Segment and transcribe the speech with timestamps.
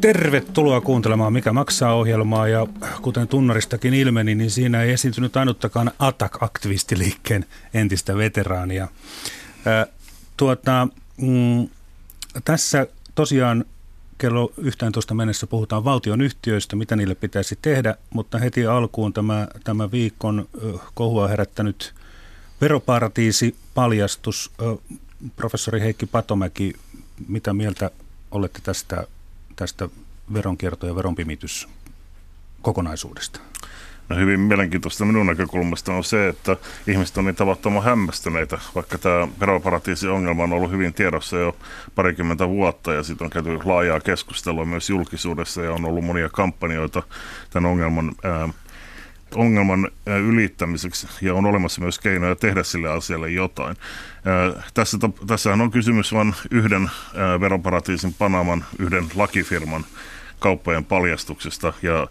[0.00, 2.66] Tervetuloa kuuntelemaan Mikä maksaa ohjelmaa ja
[3.02, 8.88] kuten tunnaristakin ilmeni, niin siinä ei esiintynyt ainuttakaan Attack-aktivistiliikkeen entistä veteraania.
[10.36, 11.68] Tuota, mm,
[12.44, 13.64] tässä tosiaan
[14.18, 19.90] kello 11 mennessä puhutaan valtion yhtiöistä, mitä niille pitäisi tehdä, mutta heti alkuun tämä, tämä
[19.90, 20.48] viikon
[20.94, 21.94] kohua herättänyt
[22.60, 24.52] veroparatiisi paljastus.
[25.36, 26.72] Professori Heikki Patomäki,
[27.28, 27.90] mitä mieltä
[28.30, 29.06] olette tästä
[29.56, 29.88] tästä
[30.32, 31.68] veronkierto- ja veronpimitys
[32.62, 33.40] kokonaisuudesta?
[34.08, 39.28] No hyvin mielenkiintoista minun näkökulmasta on se, että ihmiset on niin tavattoman hämmästyneitä, vaikka tämä
[39.40, 41.56] veroparatiisi-ongelma on ollut hyvin tiedossa jo
[41.94, 47.02] parikymmentä vuotta ja siitä on käyty laajaa keskustelua myös julkisuudessa ja on ollut monia kampanjoita
[47.50, 48.48] tämän ongelman ää,
[49.34, 53.76] ongelman ylittämiseksi ja on olemassa myös keinoja tehdä sille asialle jotain.
[54.74, 56.90] Tässä, tässähän on kysymys vain yhden
[57.40, 59.84] veroparatiisin Panaman, yhden lakifirman
[60.38, 62.08] kauppojen paljastuksesta ja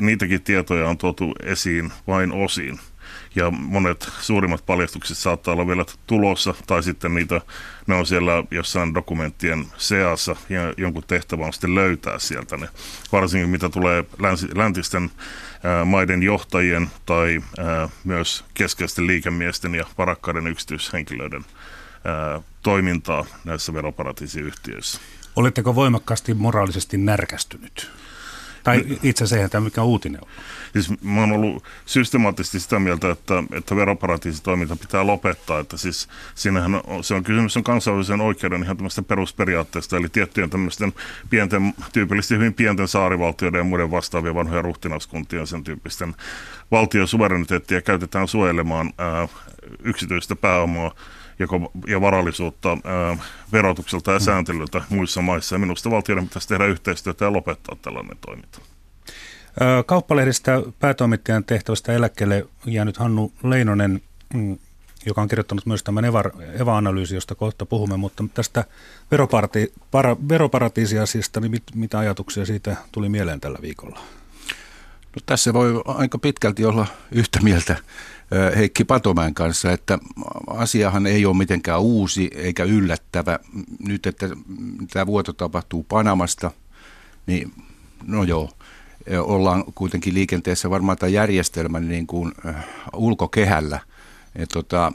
[0.00, 2.78] niitäkin tietoja on tuotu esiin vain osin
[3.38, 7.40] ja monet suurimmat paljastukset saattaa olla vielä tulossa, tai sitten niitä,
[7.86, 12.68] ne on siellä jossain dokumenttien seassa, ja jonkun tehtävä on sitten löytää sieltä ne.
[13.12, 15.10] Varsinkin mitä tulee länsi, läntisten
[15.62, 21.44] ää, maiden johtajien tai ää, myös keskeisten liikemiesten ja varakkaiden yksityishenkilöiden
[22.04, 25.00] ää, toimintaa näissä veroparatiisiyhtiöissä.
[25.36, 27.90] Oletteko voimakkaasti moraalisesti närkästynyt?
[28.64, 30.28] Tai itse asiassa tämä mikä uutinen on.
[30.72, 35.58] Siis mä oon ollut systemaattisesti sitä mieltä, että, että veroparatiisitoiminta pitää lopettaa.
[35.60, 40.50] Että siis siinähän on, se on kysymys on kansainvälisen oikeuden ihan tämmöistä perusperiaatteesta, eli tiettyjen
[40.50, 40.92] tämmöisten
[41.30, 46.14] pienten, tyypillisesti hyvin pienten saarivaltioiden ja muiden vastaavien vanhoja ruhtinaskuntien sen tyyppisten
[46.70, 49.28] valtiosuvereniteettia käytetään suojelemaan ää,
[49.82, 50.94] yksityistä pääomaa
[51.86, 52.78] ja varallisuutta
[53.52, 55.58] verotukselta ja sääntelyltä muissa maissa.
[55.58, 58.60] Minusta valtioiden pitäisi tehdä yhteistyötä ja lopettaa tällainen toiminta.
[59.86, 64.00] Kauppalehdestä päätoimittajan tehtävästä eläkkeelle jäänyt Hannu Leinonen,
[64.34, 64.58] mm,
[65.06, 66.04] joka on kirjoittanut myös tämän
[66.54, 68.64] EVA-analyysi, josta kohta puhumme, mutta tästä
[69.10, 74.00] veroparati, para, veroparatiisiasiasta, niin mit, mitä ajatuksia siitä tuli mieleen tällä viikolla?
[75.16, 77.76] No, tässä voi aika pitkälti olla yhtä mieltä
[78.56, 79.98] Heikki Patomäen kanssa, että
[80.46, 83.38] asiahan ei ole mitenkään uusi eikä yllättävä.
[83.78, 84.28] Nyt, että
[84.92, 86.50] tämä vuoto tapahtuu Panamasta,
[87.26, 87.52] niin
[88.06, 88.50] no joo,
[89.16, 92.32] ollaan kuitenkin liikenteessä varmaan tämän järjestelmän niin kuin
[92.96, 93.80] ulkokehällä.
[94.36, 94.92] Et tota,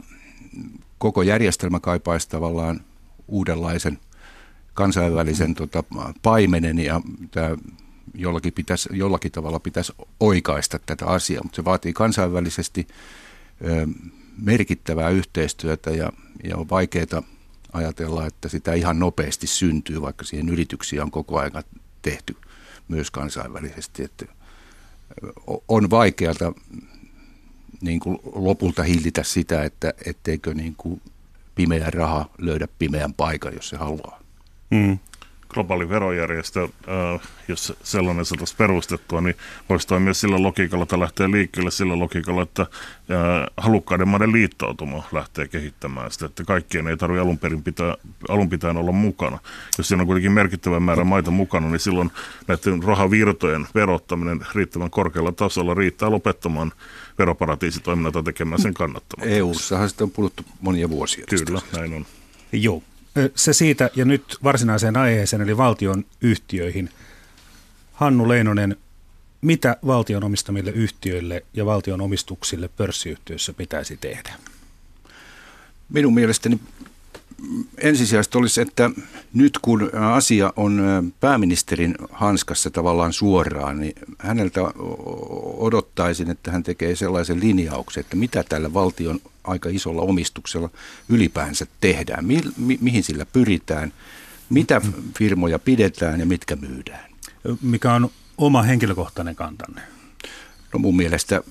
[0.98, 2.80] koko järjestelmä kaipaisi tavallaan
[3.28, 3.98] uudenlaisen
[4.74, 5.84] kansainvälisen tota,
[6.22, 7.56] paimenen ja tämä
[8.14, 12.86] jollakin, pitäisi, jollakin tavalla pitäisi oikaista tätä asiaa, mutta se vaatii kansainvälisesti
[14.42, 16.12] merkittävää yhteistyötä ja,
[16.44, 17.22] ja on vaikeaa
[17.72, 21.64] ajatella, että sitä ihan nopeasti syntyy, vaikka siihen yrityksiä on koko ajan
[22.02, 22.36] tehty
[22.88, 24.04] myös kansainvälisesti.
[24.04, 24.26] Että
[25.68, 26.52] on vaikealta
[27.80, 31.02] niin kuin lopulta hillitä sitä, että etteikö niin kuin
[31.54, 34.20] pimeä raha löydä pimeän paikan, jos se haluaa.
[34.70, 34.98] Mm
[35.54, 36.68] globaali verojärjestö,
[37.48, 39.36] jos sellainen saataisiin perustettua, niin
[39.68, 42.66] voisi toimia sillä logiikalla, että lähtee liikkeelle sillä logiikalla, että
[43.56, 47.96] halukkaiden maiden liittoutuma lähtee kehittämään sitä, että kaikkien ei tarvitse alun, perin pitää,
[48.28, 49.38] alun pitäen olla mukana.
[49.78, 52.10] Jos siinä on kuitenkin merkittävä määrä maita mukana, niin silloin
[52.46, 56.72] näiden rahavirtojen verottaminen riittävän korkealla tasolla riittää lopettamaan
[57.18, 59.34] veroparatiisitoiminnata tekemään sen kannattamatta.
[59.34, 61.24] EU-ssahan sitä on puhuttu monia vuosia.
[61.46, 62.06] Kyllä, näin on.
[62.52, 62.82] Joo.
[63.34, 66.90] Se siitä ja nyt varsinaiseen aiheeseen eli valtion yhtiöihin.
[67.92, 68.76] Hannu Leinonen,
[69.40, 74.34] mitä valtion omistamille yhtiöille ja valtion omistuksille pörssiyhtiöissä pitäisi tehdä?
[75.88, 76.60] Minun mielestäni
[77.78, 78.90] ensisijaisesti olisi, että
[79.34, 80.82] nyt kun asia on
[81.20, 84.60] pääministerin hanskassa tavallaan suoraan, niin häneltä
[85.56, 90.70] odottaisin, että hän tekee sellaisen linjauksen, että mitä tällä valtion aika isolla omistuksella
[91.08, 93.92] ylipäänsä tehdään, mi- mi- mihin sillä pyritään,
[94.50, 94.80] mitä
[95.18, 97.10] firmoja pidetään ja mitkä myydään.
[97.62, 99.82] Mikä on oma henkilökohtainen kantanne?
[100.72, 101.42] No mun mielestä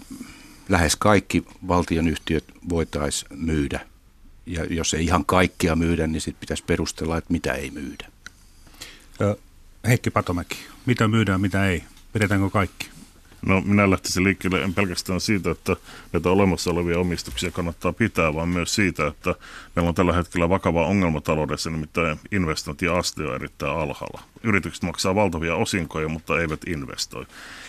[0.69, 3.79] lähes kaikki valtionyhtiöt voitaisiin myydä–
[4.45, 8.07] ja jos ei ihan kaikkia myydä, niin sitten pitäisi perustella, että mitä ei myydä.
[9.87, 11.83] Heikki Patomäki, mitä myydään, mitä ei?
[12.13, 12.89] Pidetäänkö kaikki?
[13.45, 15.75] No minä lähtisin liikkeelle en pelkästään siitä, että
[16.13, 19.35] näitä olemassa olevia omistuksia kannattaa pitää, vaan myös siitä, että
[19.75, 24.21] meillä on tällä hetkellä vakava ongelma taloudessa, nimittäin investointiaste on erittäin alhaalla.
[24.43, 27.25] Yritykset maksaa valtavia osinkoja, mutta eivät investoi.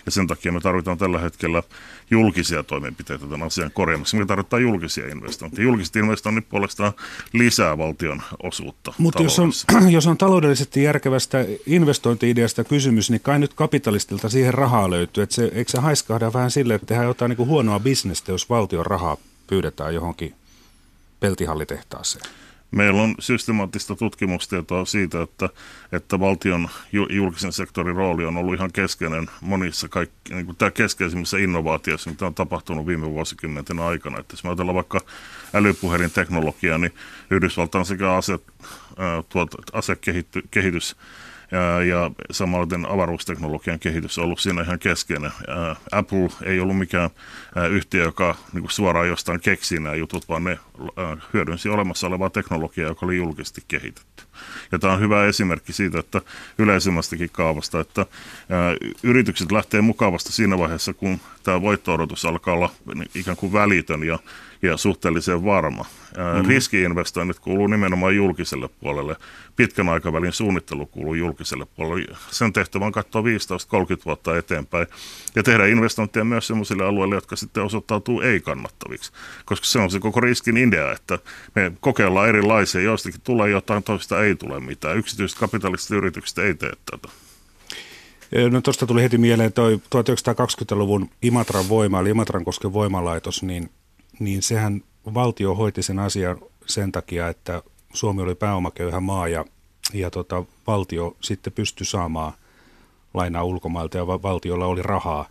[0.06, 1.62] Ja sen takia me tarvitaan tällä hetkellä
[2.10, 4.16] julkisia toimenpiteitä tämän asian korjaamassa.
[4.16, 5.64] Me tarvitaan julkisia investointeja.
[5.64, 6.92] Julkiset investoinnit puolestaan
[7.32, 9.50] lisää valtion osuutta Mutta jos on,
[9.90, 15.22] jos on taloudellisesti järkevästä investointiideasta kysymys, niin kai nyt kapitalistilta siihen rahaa löytyy.
[15.22, 18.86] Et se, eikö se haiskahda vähän sille, että tehdään jotain niin huonoa bisnestä, jos valtion
[18.86, 19.16] rahaa
[19.46, 20.34] pyydetään johonkin
[21.20, 22.43] peltihallitehtaaseen?
[22.74, 25.48] Meillä on systemaattista tutkimustietoa siitä, että,
[25.92, 26.68] että valtion
[27.10, 32.26] julkisen sektorin rooli on ollut ihan keskeinen monissa kaikki, niin kuin tämä keskeisimmissä innovaatioissa, mitä
[32.26, 34.18] on tapahtunut viime vuosikymmenten aikana.
[34.18, 35.00] Että jos me ajatellaan vaikka
[35.54, 36.94] älypuhelin teknologiaa, niin
[37.30, 38.38] Yhdysvaltain sekä ase,
[39.28, 40.96] tuot, asekehitys
[41.86, 45.30] ja, samoin avaruusteknologian kehitys on ollut siinä ihan keskeinen.
[45.92, 47.10] Apple ei ollut mikään
[47.70, 50.58] yhtiö, joka niin suoraan jostain keksii nämä jutut, vaan ne
[51.32, 54.24] hyödynsi olemassa olevaa teknologiaa, joka oli julkisesti kehitetty.
[54.72, 56.20] Ja tämä on hyvä esimerkki siitä, että
[56.58, 58.06] yleisemmästäkin kaavasta, että
[59.02, 62.70] yritykset lähtee mukavasta siinä vaiheessa, kun tämä voitto-odotus alkaa olla
[63.14, 64.18] ikään kuin välitön ja
[64.62, 65.86] ja suhteellisen varma.
[66.16, 66.48] Mm.
[66.48, 69.16] Riskiinvestoinnit kuuluu nimenomaan julkiselle puolelle.
[69.56, 72.16] Pitkän aikavälin suunnittelu kuuluu julkiselle puolelle.
[72.30, 73.24] Sen tehtävä on katsoa 15-30
[74.04, 74.86] vuotta eteenpäin
[75.34, 79.12] ja tehdä investointeja myös sellaisille alueille, jotka sitten osoittautuu ei-kannattaviksi.
[79.44, 81.18] Koska se on se koko riskin idea, että
[81.54, 84.96] me kokeillaan erilaisia, joistakin tulee jotain, toista ei tule mitään.
[84.96, 87.08] Yksityiset kapitalistiset yritykset ei tee tätä.
[88.50, 93.70] No tuosta tuli heti mieleen toi 1920-luvun Imatran voima, eli Imatran kosken voimalaitos, niin
[94.18, 94.82] niin sehän
[95.14, 97.62] valtio hoiti sen asian sen takia, että
[97.94, 99.44] Suomi oli pääomaköyhä maa ja,
[99.92, 102.32] ja tota, valtio sitten pystyi saamaan
[103.14, 105.28] lainaa ulkomailta ja valtiolla oli rahaa.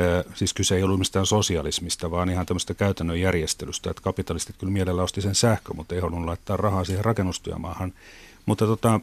[0.00, 4.72] Ö, siis kyse ei ollut mistään sosialismista, vaan ihan tämmöistä käytännön järjestelystä, että kapitalistit kyllä
[4.72, 7.92] mielellä osti sen sähkö, mutta ei halunnut laittaa rahaa siihen rakennustyömaahan.
[8.46, 9.00] Mutta tota,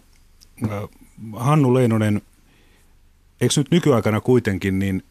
[1.34, 2.22] Hannu Leinonen,
[3.42, 5.04] eikö nyt nykyaikana kuitenkin, niin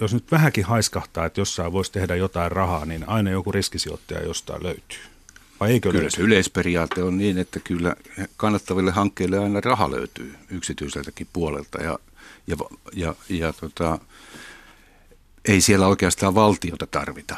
[0.00, 4.62] jos nyt vähänkin haiskahtaa, että jossain voisi tehdä jotain rahaa, niin aina joku riskisijoittaja jostain
[4.62, 5.09] löytyy.
[5.60, 7.96] Vai eikö kyllä se yleisperiaate on niin, että kyllä
[8.36, 11.98] kannattaville hankkeille aina raha löytyy yksityiseltäkin puolelta ja,
[12.46, 12.56] ja,
[12.92, 13.98] ja, ja tota,
[15.48, 17.36] ei siellä oikeastaan valtiota tarvita.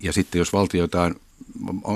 [0.00, 1.10] Ja sitten jos valtioita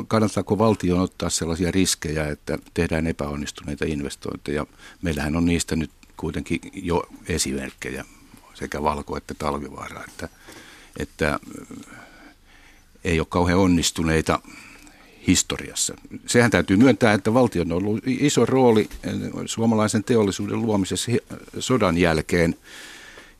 [0.08, 4.66] kannattaako valtion ottaa sellaisia riskejä, että tehdään epäonnistuneita investointeja.
[5.02, 8.04] Meillähän on niistä nyt kuitenkin jo esimerkkejä
[8.54, 10.28] sekä Valko- että Talvivaara, että,
[10.98, 11.40] että
[13.06, 14.40] ei ole kauhean onnistuneita
[15.26, 15.94] historiassa.
[16.26, 19.12] Sehän täytyy myöntää, että valtio on ollut iso rooli äh,
[19.46, 21.12] suomalaisen teollisuuden luomisessa
[21.58, 22.56] sodan jälkeen.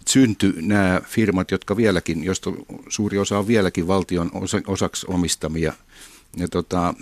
[0.09, 2.53] Syntyi nämä firmat, jotka vieläkin, josta
[2.89, 4.31] suuri osa on vieläkin valtion
[4.67, 5.73] osaksi omistamia.
[6.37, 6.95] Ja tota,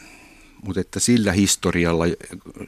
[0.63, 2.05] mutta että sillä historialla,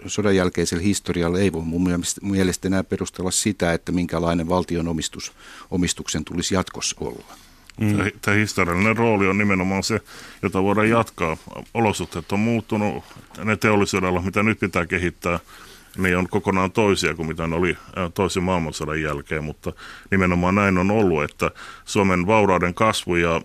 [0.07, 5.33] sodan jälkeisellä historialla ei voi mun mielestä enää perustella sitä, että minkälainen valtion omistus,
[5.71, 7.46] omistuksen tulisi jatkossa olla.
[7.81, 7.97] Mm.
[8.23, 10.01] Tämä historiallinen rooli on nimenomaan se,
[10.43, 11.37] jota voidaan jatkaa.
[11.75, 13.05] Olosuhteet on muuttunut,
[13.45, 15.39] ne teollisuudella, mitä nyt pitää kehittää,
[15.99, 17.77] niin on kokonaan toisia kuin mitä ne oli
[18.15, 19.73] toisen maailmansodan jälkeen, mutta
[20.11, 21.51] nimenomaan näin on ollut, että
[21.85, 23.43] Suomen vaurauden kasvu ja,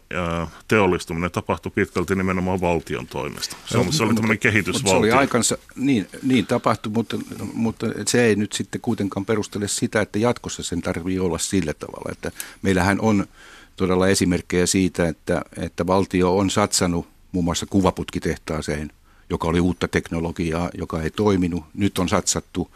[0.68, 3.56] teollistuminen tapahtui pitkälti nimenomaan valtion toimesta.
[3.66, 4.92] Suomessa se oli tämmöinen kehitysvaltio.
[4.92, 7.18] Se oli aikansa, niin, niin tapahtui, mutta,
[7.54, 12.12] mutta se ei nyt sitten kuitenkaan perustele sitä, että jatkossa sen tarvii olla sillä tavalla,
[12.12, 13.26] että meillähän on
[13.76, 18.92] todella esimerkkejä siitä, että, että valtio on satsannut muun muassa kuvaputkitehtaaseen–
[19.32, 21.64] joka oli uutta teknologiaa, joka ei toiminut.
[21.74, 22.72] Nyt on satsattu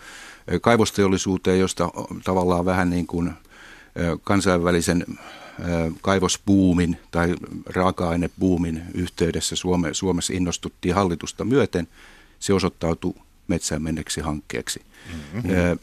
[0.62, 1.92] kaivosteollisuuteen, josta
[2.24, 3.32] tavallaan vähän niin kuin
[4.24, 5.06] kansainvälisen
[6.02, 7.36] kaivosbuumin tai
[7.66, 11.88] raaka-ainebuumin yhteydessä Suome, Suomessa innostuttiin hallitusta myöten.
[12.40, 13.14] Se osoittautui
[13.48, 14.82] metsään menneksi hankkeeksi.
[15.34, 15.80] Mm-hmm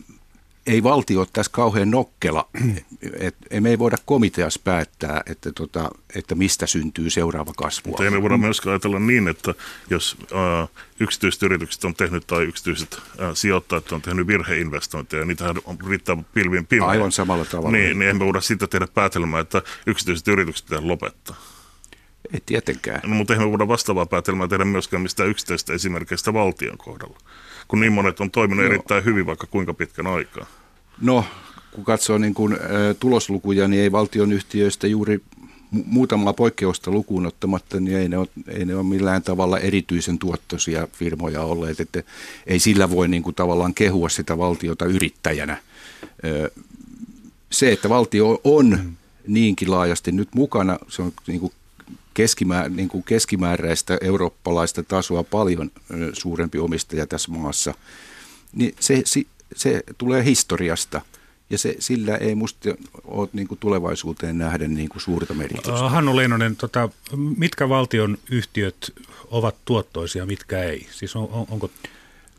[0.66, 2.48] ei valtio ole tässä kauhean nokkela.
[3.18, 7.90] Et, me ei voida komiteassa päättää, että, tota, että mistä syntyy seuraava kasvu.
[7.90, 9.54] Mutta ei me voida myöskään ajatella niin, että
[9.90, 10.68] jos äh,
[11.00, 16.66] yksityiset yritykset on tehnyt tai yksityiset äh, sijoittajat on tehnyt virheinvestointeja, niitä on riittää pilvin
[16.66, 16.88] pimeä.
[16.88, 17.70] Aivan samalla tavalla.
[17.70, 21.36] Niin, niin emme voida siitä tehdä päätelmää, että yksityiset yritykset pitää lopettaa.
[22.34, 23.00] Ei tietenkään.
[23.02, 27.18] No, mutta eihän me voida vastaavaa päätelmää tehdä myöskään mistään yksittäistä esimerkkeistä valtion kohdalla
[27.72, 28.70] kun niin monet on toiminut no.
[28.70, 30.46] erittäin hyvin vaikka kuinka pitkän aikaa?
[31.00, 31.24] No,
[31.70, 32.58] kun katsoo niin kuin, ä,
[33.00, 35.20] tuloslukuja, niin ei valtionyhtiöistä juuri
[35.70, 40.88] muutamaa poikkeusta lukuun ottamatta, niin ei ne, ole, ei ne ole millään tavalla erityisen tuottoisia
[40.92, 41.80] firmoja olleet.
[41.80, 42.02] Että
[42.46, 45.56] ei sillä voi niin kuin tavallaan kehua sitä valtiota yrittäjänä.
[47.50, 48.92] se, että valtio on
[49.26, 51.52] niinkin laajasti nyt mukana, se on niin kuin
[52.14, 55.70] keskimää, niin kuin keskimääräistä eurooppalaista tasoa paljon
[56.12, 57.74] suurempi omistaja tässä maassa,
[58.52, 59.22] niin se, se,
[59.56, 61.00] se tulee historiasta–
[61.52, 65.88] ja se, sillä ei musta ole niin kuin tulevaisuuteen nähden niin kuin suurta merkitystä.
[65.88, 66.88] Hannu Leinonen, tota,
[67.36, 68.92] mitkä valtion yhtiöt
[69.30, 70.86] ovat tuottoisia, mitkä ei?
[70.90, 71.70] Siis on, on, onko...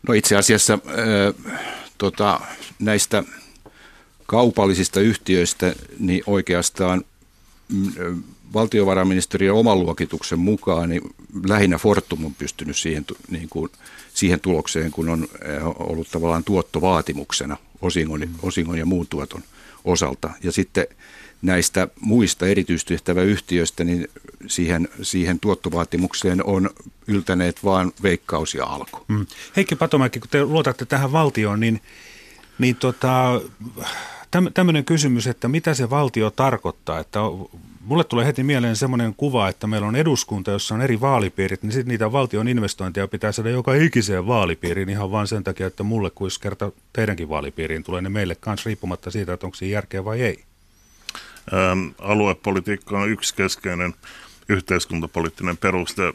[0.08, 1.54] No itse asiassa äh,
[1.98, 2.40] tota,
[2.80, 3.24] näistä
[4.26, 7.04] kaupallisista yhtiöistä niin oikeastaan
[7.70, 8.24] mm,
[8.54, 11.02] valtiovarainministeriön oman luokituksen mukaan niin
[11.48, 13.72] lähinnä Fortum on pystynyt siihen, niin kuin,
[14.14, 15.28] siihen tulokseen, kun on
[15.80, 18.34] ollut tavallaan tuottovaatimuksena osingon, mm.
[18.42, 19.44] osingon ja muun tuoton
[19.86, 20.30] osalta.
[20.44, 20.88] Ja sitten
[21.42, 24.08] näistä muista erityistehtäväyhtiöistä, niin
[24.48, 26.70] siihen, siihen tuottovaatimukseen on
[27.08, 29.00] yltäneet vain veikkaus ja alku.
[29.08, 29.26] Mm.
[29.56, 31.82] Heikki Patomäki, kun te luotatte tähän valtioon, niin,
[32.60, 33.42] niin tota,
[34.54, 37.20] tämmöinen kysymys, että mitä se valtio tarkoittaa, että
[37.86, 41.72] Mulle tulee heti mieleen semmoinen kuva, että meillä on eduskunta, jossa on eri vaalipiirit, niin
[41.72, 46.10] sitten niitä valtion investointeja pitää saada joka ikiseen vaalipiiriin ihan vain sen takia, että mulle
[46.10, 50.22] kuin kerta teidänkin vaalipiiriin tulee ne meille kanssa riippumatta siitä, että onko siinä järkeä vai
[50.22, 50.44] ei.
[51.54, 53.94] Ähm, aluepolitiikka on yksi keskeinen
[54.50, 56.14] yhteiskuntapoliittinen peruste äh,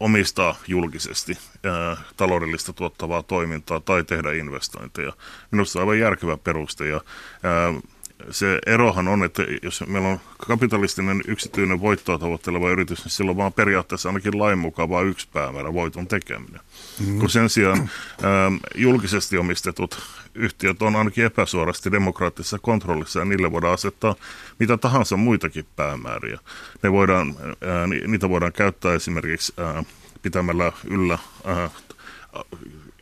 [0.00, 5.12] omistaa julkisesti äh, taloudellista tuottavaa toimintaa tai tehdä investointeja.
[5.50, 7.82] Minusta se on aivan järkevä peruste ja äh,
[8.30, 13.52] se erohan on, että jos meillä on kapitalistinen yksityinen voittoa tavoitteleva yritys, niin silloin vaan
[13.52, 16.60] periaatteessa ainakin lain mukaan vain yksi päämäärä, voiton tekeminen.
[17.06, 17.18] Mm.
[17.18, 19.98] Kun sen sijaan ähm, julkisesti omistetut
[20.34, 24.14] yhtiöt on ainakin epäsuorasti demokraattisessa kontrollissa ja niille voidaan asettaa
[24.58, 26.38] mitä tahansa muitakin päämääriä.
[26.82, 29.84] Ne voidaan, ää, niitä voidaan käyttää esimerkiksi ää,
[30.22, 31.70] pitämällä yllä ää,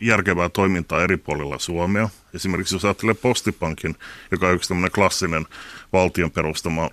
[0.00, 2.09] järkevää toimintaa eri puolilla Suomea.
[2.35, 3.97] Esimerkiksi jos ajattelee Postipankin,
[4.31, 5.47] joka on yksi tämmöinen klassinen
[5.93, 6.91] valtion perustama,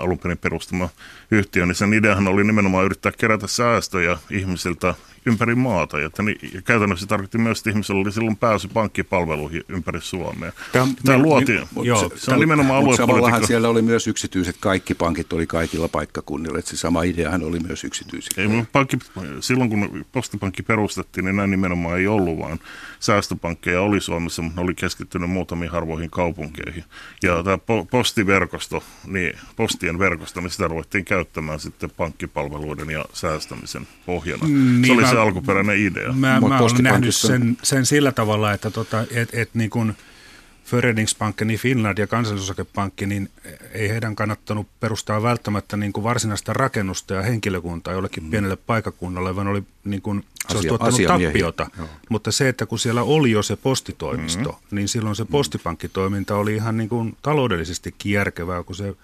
[0.00, 0.88] alun perin perustama
[1.30, 4.94] yhtiö, niin sen ideahan oli nimenomaan yrittää kerätä säästöjä ihmisiltä
[5.26, 5.98] ympäri maata.
[6.00, 10.52] Ja, niin, ja käytännössä tarkoitti myös, että ihmisillä oli silloin pääsy pankkipalveluihin ympäri Suomea.
[10.72, 13.46] Tämä, Tämä luotiin, mutta joo, se, se on nimenomaan aluepolitiikka.
[13.46, 17.84] siellä oli myös yksityiset, kaikki pankit oli kaikilla paikkakunnilla, että se sama ideahan oli myös
[17.84, 18.42] yksityisillä.
[18.42, 18.98] Ei, pankki,
[19.40, 22.58] silloin kun postipankki perustettiin, niin näin nimenomaan ei ollut, vaan
[23.00, 26.84] säästöpankkeja oli Suomessa, mutta ne oli keskittynyt muutamiin harvoihin kaupunkeihin.
[27.22, 27.58] Ja tämä
[27.90, 34.46] postiverkosto, niin postien verkosto, niin sitä ruvettiin käyttämään sitten pankkipalveluiden ja säästämisen pohjana.
[34.48, 36.12] Mm, se oli se alkuperäinen idea.
[36.12, 39.96] Mä, mä olen nähnyt sen, sen sillä tavalla, että tota, et, et niin kuin
[40.64, 43.30] Föreningsbanken niin Finland ja kansallisosakepankki, niin
[43.72, 48.30] ei heidän kannattanut perustaa välttämättä niin kuin varsinaista rakennusta ja henkilökuntaa jollekin mm.
[48.30, 51.66] pienelle paikakunnalle, vaan oli niin kuin, se olisi tuottanut tappiota.
[51.78, 51.88] Joo.
[52.08, 54.76] Mutta se, että kun siellä oli jo se postitoimisto, mm-hmm.
[54.76, 58.94] niin silloin se postipankkitoiminta oli ihan niin kuin taloudellisesti järkevää, kun se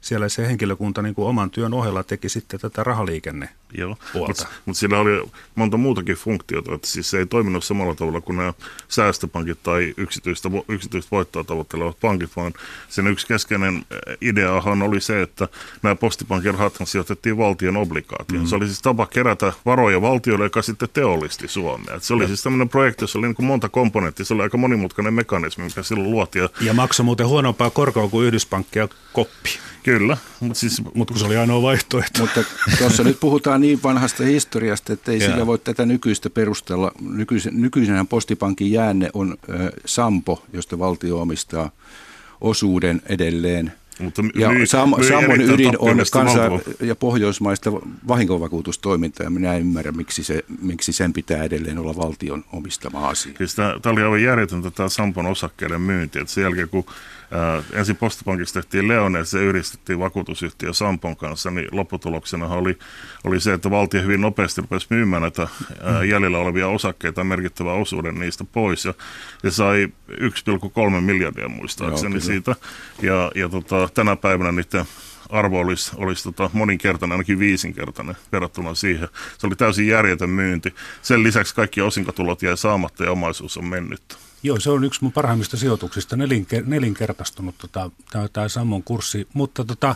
[0.00, 4.76] siellä se henkilökunta niin kuin oman työn ohella teki sitten tätä rahaliikenne Joo, mutta mut
[4.76, 8.52] siellä oli monta muutakin funktiota, että siis se ei toiminut samalla tavalla kuin nämä
[8.88, 12.52] säästöpankit tai yksityistä, yksityistä voittoa tavoittelevat pankit, vaan
[12.88, 13.84] sen yksi keskeinen
[14.20, 15.48] ideahan oli se, että
[15.82, 18.44] nämä postipankin rahat sijoitettiin valtion obligaatioon.
[18.44, 18.48] Mm.
[18.48, 21.94] Se oli siis tapa kerätä varoja valtiolle, joka sitten teollisti Suomea.
[21.94, 22.28] Et se oli ja.
[22.28, 25.82] siis tämmöinen projekti, jossa oli niin kuin monta komponenttia, se oli aika monimutkainen mekanismi, mikä
[25.82, 26.48] silloin luotiin.
[26.60, 29.50] Ja maksoi muuten huonompaa korkoa kuin Yhdyspankki ja koppi.
[29.82, 30.82] Kyllä, mutta siis...
[30.94, 32.20] Mut kun se oli ainoa vaihtoehto.
[32.20, 32.44] Mutta
[32.78, 36.92] tuossa nyt puhutaan niin vanhasta historiasta, että ei sillä voi tätä nykyistä perustella.
[37.00, 41.70] Nykyisen, nykyisenhän postipankin jäänne on äh, Sampo, josta valtio omistaa
[42.40, 43.72] osuuden edelleen.
[44.00, 47.72] Mutta ja myy, Sam, myy Sammon ydin on kansa- ja pohjoismaista
[48.08, 53.32] vahinkovakuutustoimintaa, ja minä en ymmärrä, miksi, se, miksi sen pitää edelleen olla valtion omistama asia.
[53.38, 56.84] Siis tämä, tämä oli aivan järjetöntä tämä Sampon osakkeiden myynti, että sen jälkeen kun
[57.72, 62.78] ensin Postipankissa tehtiin Leone, se yhdistettiin vakuutusyhtiö Sampon kanssa, niin lopputuloksena oli,
[63.24, 65.48] oli se, että valtio hyvin nopeasti rupesi myymään näitä
[65.82, 68.94] ää, jäljellä olevia osakkeita merkittävän osuuden niistä pois, ja,
[69.42, 72.56] ja sai 1,3 miljardia muistaakseni Joo, siitä,
[73.02, 74.84] ja, ja tota, tänä päivänä niiden
[75.28, 79.08] arvo olisi, olisi tota moninkertainen, ainakin viisinkertainen verrattuna siihen.
[79.38, 80.74] Se oli täysin järjetön myynti.
[81.02, 84.18] Sen lisäksi kaikki osinkotulot jäi saamatta ja omaisuus on mennyt.
[84.42, 87.90] Joo, se on yksi mun parhaimmista sijoituksista, nelinker- nelinkertaistunut tota,
[88.32, 89.28] tämä Sammon kurssi.
[89.32, 89.94] Mutta tota,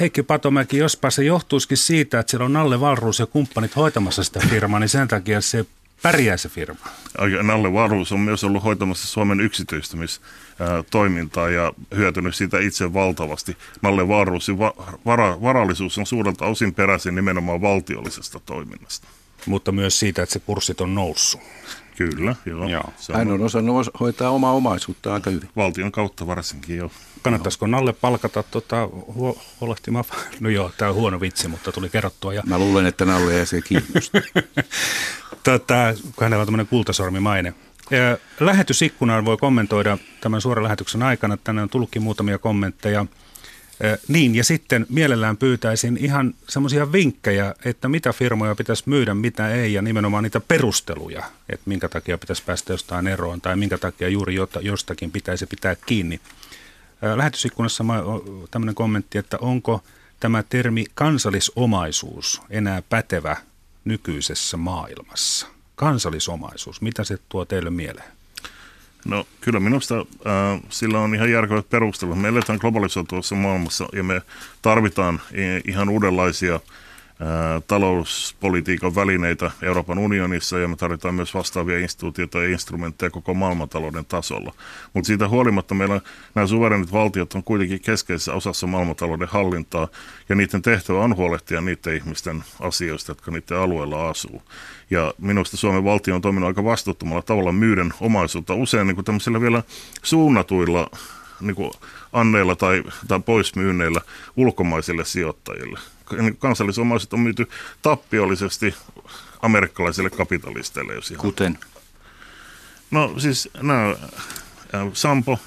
[0.00, 4.40] Heikki Patomäki, jospa se johtuisikin siitä, että siellä on Nalle Valruus ja kumppanit hoitamassa sitä
[4.50, 5.66] firmaa, niin sen takia se
[6.02, 6.86] pärjää se firma.
[7.42, 13.56] Nalle Valruus on myös ollut hoitamassa Suomen yksityistämistoimintaa ja hyötynyt siitä itse valtavasti.
[13.82, 14.74] Nalle Valruusin va-
[15.06, 19.08] vara- varallisuus on suurelta osin peräisin nimenomaan valtiollisesta toiminnasta.
[19.46, 21.40] Mutta myös siitä, että se kurssit on noussut.
[21.96, 22.68] Kyllä, joo.
[22.68, 22.92] Joo.
[22.96, 25.48] Se Hän on osannut hoitaa omaa omaisuutta aika hyvin.
[25.56, 26.90] Valtion kautta varsinkin, joo.
[27.22, 30.04] Kannattaisiko Nalle palkata tota, huo- huolehtimaan?
[30.40, 32.34] No joo, tämä on huono vitsi, mutta tuli kerrottua.
[32.34, 34.18] Ja, Mä luulen, että Nalle ei se kiinnosta.
[35.44, 37.54] tota, kun hänellä on tämmöinen kultasormimaine.
[38.40, 41.36] Lähetysikkunaan voi kommentoida tämän suoran lähetyksen aikana.
[41.36, 43.06] Tänne on tullutkin muutamia kommentteja.
[44.08, 49.72] Niin, ja sitten mielellään pyytäisin ihan semmoisia vinkkejä, että mitä firmoja pitäisi myydä, mitä ei,
[49.72, 54.34] ja nimenomaan niitä perusteluja, että minkä takia pitäisi päästä jostain eroon, tai minkä takia juuri
[54.60, 56.20] jostakin pitäisi pitää kiinni.
[57.16, 57.84] Lähetysikkunassa
[58.50, 59.82] tämmöinen kommentti, että onko
[60.20, 63.36] tämä termi kansallisomaisuus enää pätevä
[63.84, 65.46] nykyisessä maailmassa?
[65.74, 68.15] Kansallisomaisuus, mitä se tuo teille mieleen?
[69.08, 72.20] No kyllä minusta äh, sillä on ihan järkevät perustelut.
[72.20, 74.22] Me eletään globalisoituvassa maailmassa ja me
[74.62, 75.20] tarvitaan
[75.64, 76.60] ihan uudenlaisia
[77.66, 84.54] talouspolitiikan välineitä Euroopan unionissa ja me tarvitaan myös vastaavia instituutioita ja instrumentteja koko maailmantalouden tasolla.
[84.94, 86.00] Mutta siitä huolimatta meillä
[86.34, 89.88] nämä suverenit valtiot on kuitenkin keskeisessä osassa maailmantalouden hallintaa
[90.28, 94.42] ja niiden tehtävä on huolehtia niiden ihmisten asioista, jotka niiden alueella asuu.
[94.90, 99.40] Ja minusta Suomen valtio on toiminut aika vastuuttomalla tavalla myyden omaisuutta usein niin kuin tämmöisillä
[99.40, 99.62] vielä
[100.02, 100.90] suunnatuilla
[101.40, 101.70] niin kuin
[102.12, 104.00] anneilla tai, tai poismyynneillä
[104.36, 105.95] ulkomaisille sijoittajille.
[106.38, 107.48] Kansallisomaisuus on myyty
[107.82, 108.74] tappiollisesti
[109.42, 111.58] amerikkalaisille kapitalisteille, jos ihan Kuten
[112.90, 113.96] No siis nämä äh,
[114.92, 115.38] Sampo,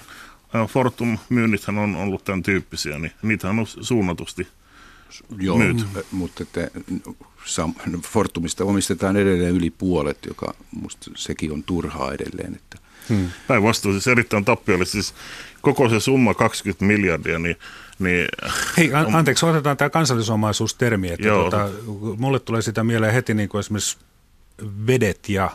[0.56, 4.48] äh, Fortum myynnithän on ollut tämän tyyppisiä, niin niitähän on suunnatusti.
[5.38, 5.84] Joo, Myyty.
[6.12, 6.44] mutta
[7.46, 12.56] Sam- Fortumista omistetaan edelleen yli puolet, joka musta sekin on turhaa edelleen.
[12.56, 12.78] Että
[13.48, 15.14] Päinvastoin siis erittäin tappiollisesti, siis
[15.62, 17.56] koko se summa 20 miljardia, niin,
[18.00, 18.28] niin
[18.78, 21.12] Hei, an- anteeksi, otetaan tämä kansallisomaisuustermi.
[21.12, 21.44] Että Joo.
[21.44, 21.70] tota,
[22.18, 23.98] mulle tulee sitä mieleen heti niin kuin esimerkiksi
[24.88, 25.50] vedet ja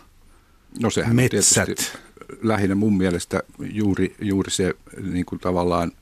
[0.80, 1.99] no sehän Metsät.
[2.42, 5.92] lähinnä mun mielestä juuri, juuri se niin kuin tavallaan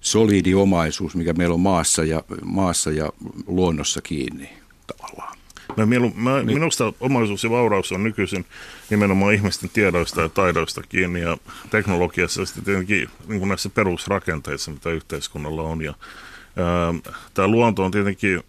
[0.00, 3.12] solidi omaisuus, mikä meillä on maassa ja, maassa ja
[3.46, 4.50] luonnossa kiinni
[4.86, 5.38] tavallaan.
[5.76, 8.44] Mä mielu, mä, minusta omaisuus ja vauraus on nykyisin
[8.90, 11.38] nimenomaan ihmisten tiedoista ja taidoista kiinni ja
[11.70, 15.82] teknologiassa ja sitten tietenkin niin kuin näissä perusrakenteissa, mitä yhteiskunnalla on.
[15.82, 15.94] Ja,
[16.56, 18.40] ää, tämä luonto on tietenkin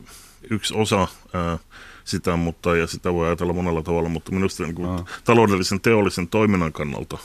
[0.49, 1.57] yksi osa ää,
[2.03, 6.73] sitä, mutta, ja sitä voi ajatella monella tavalla, mutta minusta niin kuin taloudellisen teollisen toiminnan
[6.73, 7.17] kannalta,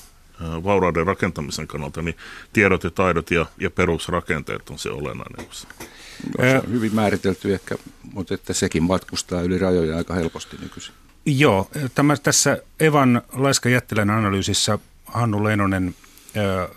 [0.43, 2.17] ää, vaurauden rakentamisen kannalta, niin
[2.53, 5.69] tiedot ja taidot ja, ja perusrakenteet on se olennainen osa.
[6.41, 7.75] Se on hyvin määritelty ehkä,
[8.13, 10.95] mutta että sekin matkustaa yli rajoja aika helposti nykyisin.
[11.27, 15.95] Joo, tämä, tässä Evan Laiska Jättilän analyysissä Hannu Leinonen
[16.37, 16.69] ö,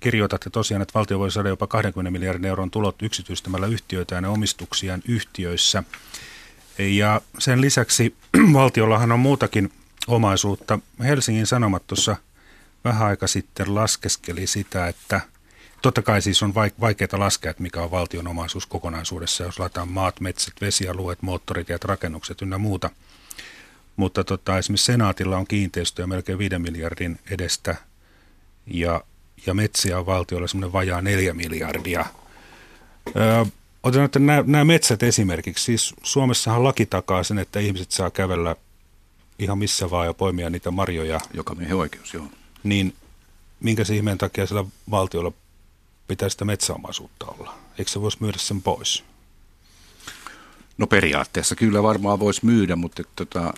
[0.00, 5.02] kirjoitatte tosiaan, että valtio voi saada jopa 20 miljardin euron tulot yksityistämällä yhtiöitä ja omistuksiaan
[5.08, 5.82] yhtiöissä.
[6.78, 8.14] Ja sen lisäksi
[8.52, 9.72] valtiollahan on muutakin
[10.06, 10.78] omaisuutta.
[11.02, 12.16] Helsingin Sanomat tuossa
[12.84, 15.20] vähän aika sitten laskeskeli sitä, että
[15.82, 19.88] totta kai siis on vaik- vaikeaa laskea, että mikä on valtion omaisuus kokonaisuudessa, jos laitetaan
[19.88, 22.90] maat, metsät, vesialueet, moottoritiet, rakennukset ynnä muuta.
[23.96, 27.76] Mutta tota, esimerkiksi Senaatilla on kiinteistöjä melkein 5 miljardin edestä
[28.66, 29.04] ja,
[29.46, 32.06] ja metsiä on valtiolla semmoinen vajaa 4 miljardia.
[33.16, 33.44] Öö,
[33.82, 35.64] otetaan että nämä, nämä metsät esimerkiksi.
[35.64, 38.56] Siis Suomessahan laki takaa sen, että ihmiset saa kävellä
[39.38, 41.20] ihan missä vaan ja poimia niitä marjoja.
[41.34, 42.26] Joka miehen oikeus, joo.
[42.62, 42.94] Niin
[43.60, 45.32] minkä se ihmeen takia sillä valtiolla
[46.10, 47.58] pitäisi sitä metsäomaisuutta olla?
[47.78, 49.04] Eikö se voisi myydä sen pois?
[50.78, 53.54] No periaatteessa kyllä varmaan voisi myydä, mutta että, tota,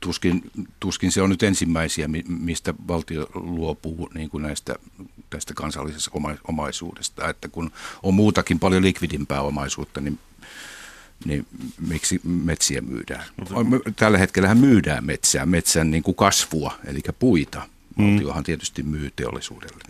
[0.00, 4.74] tuskin, tuskin se on nyt ensimmäisiä, mi- mistä valtio luopuu niin kuin näistä
[5.30, 7.28] tästä kansallisesta oma- omaisuudesta.
[7.28, 7.70] Että kun
[8.02, 10.18] on muutakin paljon likvidimpää omaisuutta, niin,
[11.24, 11.46] niin
[11.88, 13.24] miksi metsiä myydään?
[13.96, 17.68] Tällä hetkellä myydään metsää, metsän niin kuin kasvua, eli puita.
[17.98, 19.84] Valtiohan tietysti myy teollisuudelle.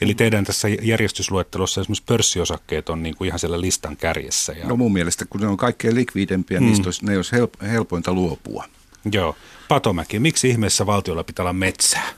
[0.00, 4.52] Eli teidän tässä järjestysluettelossa esimerkiksi pörssiosakkeet on niin kuin ihan siellä listan kärjessä.
[4.52, 4.66] Ja...
[4.66, 6.66] No mun mielestä, kun ne on kaikkein likvidempiä, mm.
[6.66, 8.64] niistä olisi, ne olisi help, helpointa luopua.
[9.12, 9.36] Joo.
[9.68, 12.10] Patomäki, miksi ihmeessä valtiolla pitää olla metsää?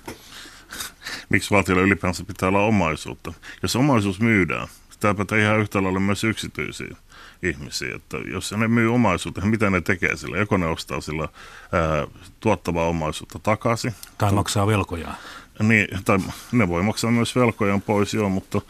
[1.28, 3.32] miksi valtiolla ylipäänsä pitää olla omaisuutta.
[3.62, 6.96] Jos omaisuus myydään, sitä pätee ihan yhtä lailla myös yksityisiä
[7.42, 7.96] ihmisiä.
[7.96, 10.38] Että jos ne myy omaisuutta, niin mitä ne tekee sillä?
[10.38, 11.28] Joko ne ostaa sillä
[11.72, 12.06] ää,
[12.40, 13.94] tuottavaa omaisuutta takaisin.
[14.18, 15.16] Tai maksaa velkojaan.
[15.62, 16.18] Niin, tai
[16.52, 18.60] ne voi maksaa myös velkojaan pois, joo, mutta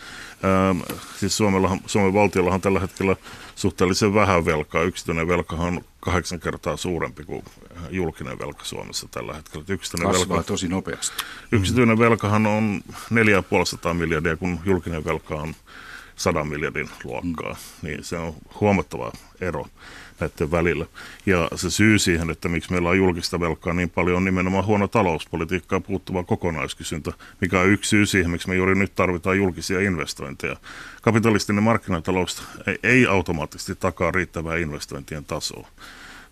[0.42, 0.74] ää,
[1.16, 3.16] siis Suomellahan, Suomen valtiollahan tällä hetkellä
[3.54, 4.82] suhteellisen vähän velkaa.
[4.82, 7.44] Yksityinen velkahan on kahdeksan kertaa suurempi kuin
[7.90, 9.64] julkinen velka Suomessa tällä hetkellä.
[9.68, 11.22] Yksityinen Kasvaa velka, tosi nopeasti.
[11.52, 12.80] Yksityinen velkahan on
[13.88, 15.54] 4,5 miljardia, kun julkinen velka on
[16.16, 17.88] 100 miljardin luokkaa, mm.
[17.88, 19.66] niin se on huomattava ero
[20.20, 20.86] näiden välillä.
[21.26, 24.88] Ja se syy siihen, että miksi meillä on julkista velkaa niin paljon, on nimenomaan huono
[24.88, 29.80] talouspolitiikka ja puuttuva kokonaiskysyntä, mikä on yksi syy siihen, miksi me juuri nyt tarvitaan julkisia
[29.80, 30.56] investointeja.
[31.02, 35.68] Kapitalistinen markkinatalous ei, ei automaattisesti takaa riittävää investointien tasoa.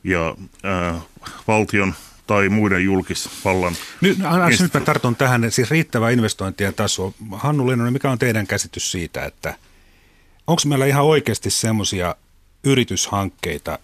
[0.04, 1.02] Ja äh,
[1.48, 1.94] valtion
[2.26, 3.74] tai muiden julkisvallan.
[4.00, 4.18] Nyt,
[4.60, 7.14] nyt mä tartun tähän, siis riittävä investointien taso.
[7.32, 9.54] Hannu Lennonen, mikä on teidän käsitys siitä, että
[10.50, 12.14] onko meillä ihan oikeasti semmoisia
[12.64, 13.78] yrityshankkeita,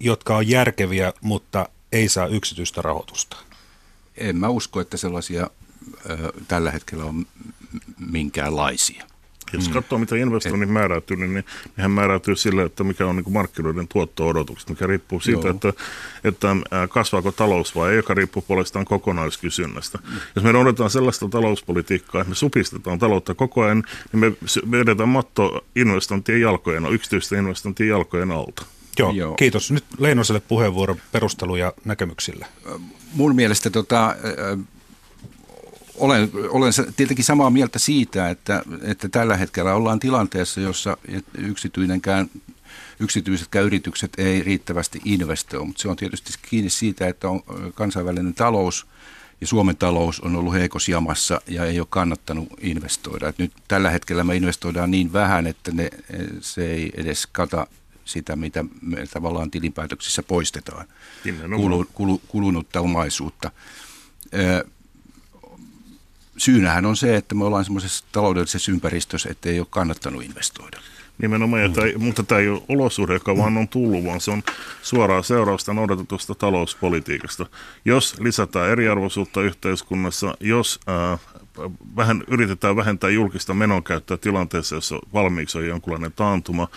[0.00, 3.36] jotka on järkeviä, mutta ei saa yksityistä rahoitusta?
[4.16, 5.50] En mä usko, että sellaisia
[6.10, 7.26] ö, tällä hetkellä on
[8.10, 9.04] minkäänlaisia.
[9.52, 9.72] Jos mm.
[9.72, 11.44] katsoo, mitä investoinnit määräytyy, niin, niin
[11.76, 15.72] nehän määräytyy sille, että mikä on niin markkinoiden tuotto-odotukset, mikä riippuu siitä, että,
[16.24, 16.48] että
[16.88, 19.98] kasvaako talous vai ei, joka riippuu puolestaan kokonaiskysynnästä.
[19.98, 20.20] Mm.
[20.36, 24.32] Jos me odotetaan sellaista talouspolitiikkaa, että me supistetaan taloutta koko ajan, niin me
[24.70, 28.64] vedetään matto investointien jalkojen, yksityisten investointien jalkojen alta.
[28.98, 29.34] Joo, Joo.
[29.34, 29.70] kiitos.
[29.70, 32.46] Nyt Leinoselle puheenvuoro perusteluja näkemyksillä.
[33.12, 34.16] Mun mielestä tota,
[35.98, 40.96] olen, olen tietenkin samaa mieltä siitä, että, että tällä hetkellä ollaan tilanteessa, jossa
[41.38, 42.30] yksityinenkään
[43.00, 47.42] yksityisetkään yritykset ei riittävästi investoi, mutta se on tietysti kiinni siitä, että on
[47.74, 48.86] kansainvälinen talous
[49.40, 53.28] ja Suomen talous on ollut heikossa jamassa ja ei ole kannattanut investoida.
[53.28, 55.90] Et nyt tällä hetkellä me investoidaan niin vähän, että ne,
[56.40, 57.66] se ei edes kata
[58.04, 60.86] sitä, mitä me tavallaan tilinpäätöksissä poistetaan,
[61.56, 63.50] kulu, kulu, kulunutta omaisuutta
[66.38, 70.78] syynähän on se, että me ollaan semmoisessa taloudellisessa ympäristössä, että ei ole kannattanut investoida.
[71.22, 71.72] Nimenomaan, mm.
[71.72, 74.42] tämä, mutta tämä ei ole olosuhde, joka vaan on tullut, vaan se on
[74.82, 77.46] suoraa seurausta noudatetusta talouspolitiikasta.
[77.84, 81.18] Jos lisätään eriarvoisuutta yhteiskunnassa, jos ää,
[81.96, 86.68] vähän, yritetään vähentää julkista menonkäyttöä tilanteessa, jossa valmiiksi on jonkunlainen taantuma,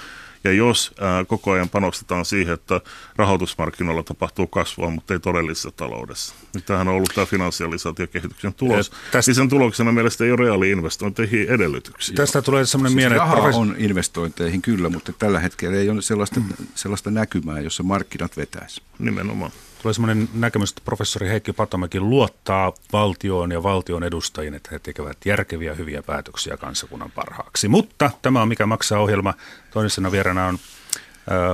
[0.44, 2.82] ja jos ää, koko ajan panostetaan siihen, että
[3.16, 6.36] rahoitusmarkkinoilla tapahtuu kasvua, mutta ei todellisessa taloudessa.
[6.54, 8.92] Nyt tämähän on ollut tämä finanssialisaatiokehityksen tulos.
[9.12, 12.16] tästä, niin sen tuloksena mielestäni ei ole reaali-investointeihin edellytyksiä.
[12.16, 16.40] Tästä tulee sellainen siis mieleen, että on investointeihin kyllä, mutta tällä hetkellä ei ole sellaista,
[16.40, 16.48] mm.
[16.76, 18.82] sellaista näkymää, jossa markkinat vetäisi.
[19.00, 19.52] Nimenomaan
[19.82, 25.18] tulee sellainen näkemys, että professori Heikki Patomäki luottaa valtioon ja valtion edustajiin, että he tekevät
[25.26, 27.68] järkeviä hyviä päätöksiä kansakunnan parhaaksi.
[27.68, 29.34] Mutta tämä on Mikä maksaa ohjelma.
[29.72, 30.60] Toisena vierana on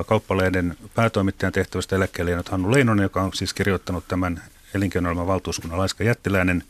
[0.07, 6.63] kauppalehden päätoimittajan tehtävästä eläkkeelle Hannu Leinonen, joka on siis kirjoittanut tämän elinkeinoelämän valtuuskunnan laiska jättiläinen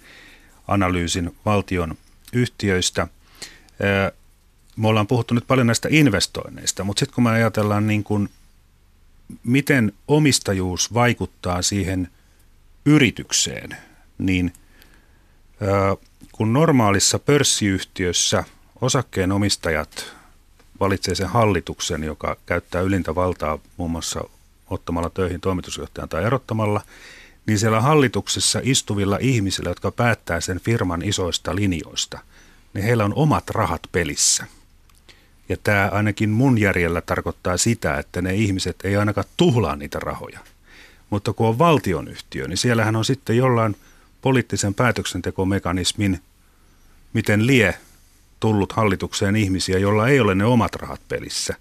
[0.67, 1.97] analyysin valtion
[2.33, 3.07] yhtiöistä.
[4.75, 8.29] Me ollaan puhuttu nyt paljon näistä investoinneista, mutta sitten kun me ajatellaan niin kuin
[9.43, 12.09] miten omistajuus vaikuttaa siihen
[12.85, 13.77] yritykseen,
[14.17, 14.53] niin
[16.31, 18.43] kun normaalissa pörssiyhtiössä
[18.81, 20.13] osakkeenomistajat
[20.79, 24.23] valitsee sen hallituksen, joka käyttää ylintä valtaa muun muassa
[24.69, 26.81] ottamalla töihin toimitusjohtajan tai erottamalla,
[27.45, 32.19] niin siellä hallituksessa istuvilla ihmisillä, jotka päättää sen firman isoista linjoista,
[32.73, 34.47] niin heillä on omat rahat pelissä–
[35.49, 40.39] ja tämä ainakin mun järjellä tarkoittaa sitä, että ne ihmiset ei ainakaan tuhlaa niitä rahoja.
[41.09, 43.75] Mutta kun on valtionyhtiö, niin siellähän on sitten jollain
[44.21, 46.21] poliittisen päätöksentekomekanismin,
[47.13, 47.75] miten lie
[48.39, 51.55] tullut hallitukseen ihmisiä, joilla ei ole ne omat rahat pelissä.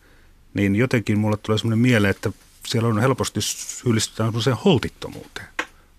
[0.54, 2.32] Niin jotenkin mulle tulee sellainen mieleen, että
[2.66, 5.46] siellä on helposti syyllistytään sellaiseen holtittomuuteen.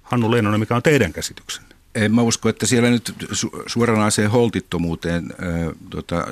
[0.03, 1.75] Hannu Leinonen, mikä on teidän käsityksenne?
[1.95, 6.27] En mä usko, että siellä nyt su- suoranaiseen holtittomuuteen äh, tota,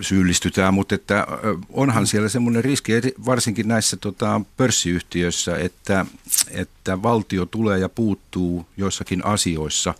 [0.00, 1.26] syyllistytään, mutta että
[1.68, 2.92] onhan siellä semmoinen riski,
[3.26, 6.06] varsinkin näissä tota, pörssiyhtiöissä, että,
[6.50, 9.94] että valtio tulee ja puuttuu joissakin asioissa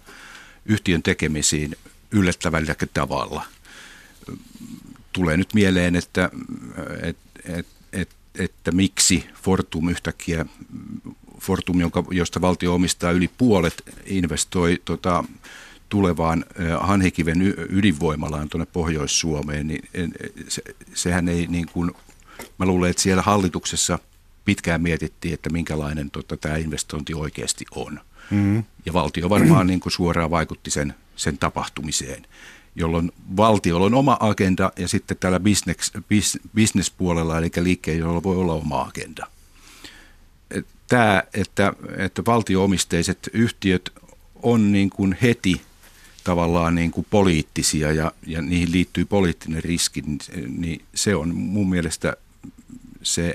[0.65, 1.77] yhtiön tekemisiin
[2.11, 3.45] yllättävällä tavalla.
[5.13, 6.31] Tulee nyt mieleen, että,
[7.03, 10.47] että, että, että, että miksi Fortum yhtäkkiä,
[11.41, 15.25] Fortum, jonka, josta valtio omistaa yli puolet, investoi tota,
[15.89, 16.45] tulevaan
[16.81, 19.83] Hanhikiven ydinvoimalaan tuonne Pohjois-Suomeen, niin
[20.49, 20.63] se,
[20.95, 21.91] sehän ei niin kuin,
[22.59, 23.99] mä luulen, että siellä hallituksessa
[24.45, 28.01] pitkään mietittiin, että minkälainen tota, tämä investointi oikeasti on.
[28.31, 28.65] Mm-hmm.
[28.87, 32.27] Ja valtio varmaan niin kuin suoraan vaikutti sen, sen tapahtumiseen,
[32.77, 35.93] jolloin valtiolla on oma agenda ja sitten täällä business,
[36.55, 39.27] business-puolella, eli liikkeellä voi olla oma agenda.
[40.89, 43.93] Tämä, että, että valtioomisteiset yhtiöt
[44.43, 45.63] on niin kuin heti
[46.29, 50.21] tavallaan niin kuin poliittisia ja, ja niihin liittyy poliittinen riski, niin,
[50.61, 52.17] niin se on mun mielestä
[53.03, 53.35] se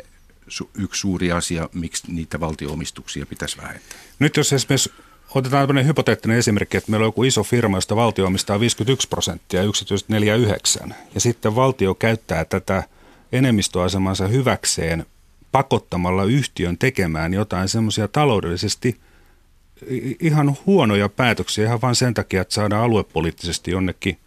[0.77, 3.97] yksi suuri asia, miksi niitä valtioomistuksia pitäisi vähentää.
[4.19, 4.91] Nyt jos esimerkiksi
[5.35, 9.59] otetaan tämmöinen hypoteettinen esimerkki, että meillä on joku iso firma, josta valtio omistaa 51 prosenttia
[9.59, 10.95] ja yksityiset 49.
[11.13, 12.83] Ja sitten valtio käyttää tätä
[13.31, 15.05] enemmistöasemansa hyväkseen
[15.51, 18.97] pakottamalla yhtiön tekemään jotain semmoisia taloudellisesti
[20.19, 24.17] ihan huonoja päätöksiä ihan vain sen takia, että saadaan aluepoliittisesti jonnekin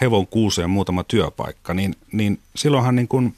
[0.00, 3.34] hevon kuuseen muutama työpaikka, niin, niin silloinhan niin kuin,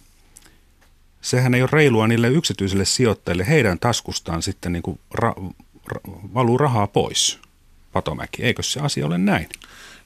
[1.21, 3.49] sehän ei ole reilua niille yksityisille sijoittajille.
[3.49, 5.35] Heidän taskustaan sitten niin kuin ra,
[5.87, 6.01] ra,
[6.35, 7.39] valuu rahaa pois.
[7.93, 9.49] Patomäki, eikö se asia ole näin?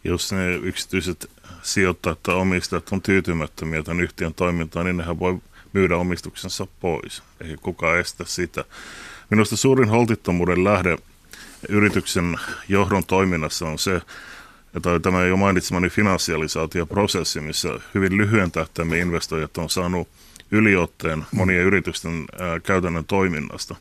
[0.04, 1.30] Jos ne yksityiset
[1.62, 5.38] sijoittajat tai omistajat on tyytymättömiä tämän yhtiön toimintaan, niin nehän voi
[5.72, 7.22] myydä omistuksensa pois.
[7.40, 8.64] Ei kukaan estä sitä.
[9.30, 10.98] Minusta suurin holtittomuuden lähde
[11.68, 12.36] yrityksen
[12.68, 14.00] johdon toiminnassa on se,
[14.82, 20.08] tai tämä jo mainitsemani finanssialisaatioprosessi, missä hyvin lyhyen tähtäimen investoijat on saanut
[20.50, 23.76] yliotteen monien yritysten ää, käytännön toiminnasta.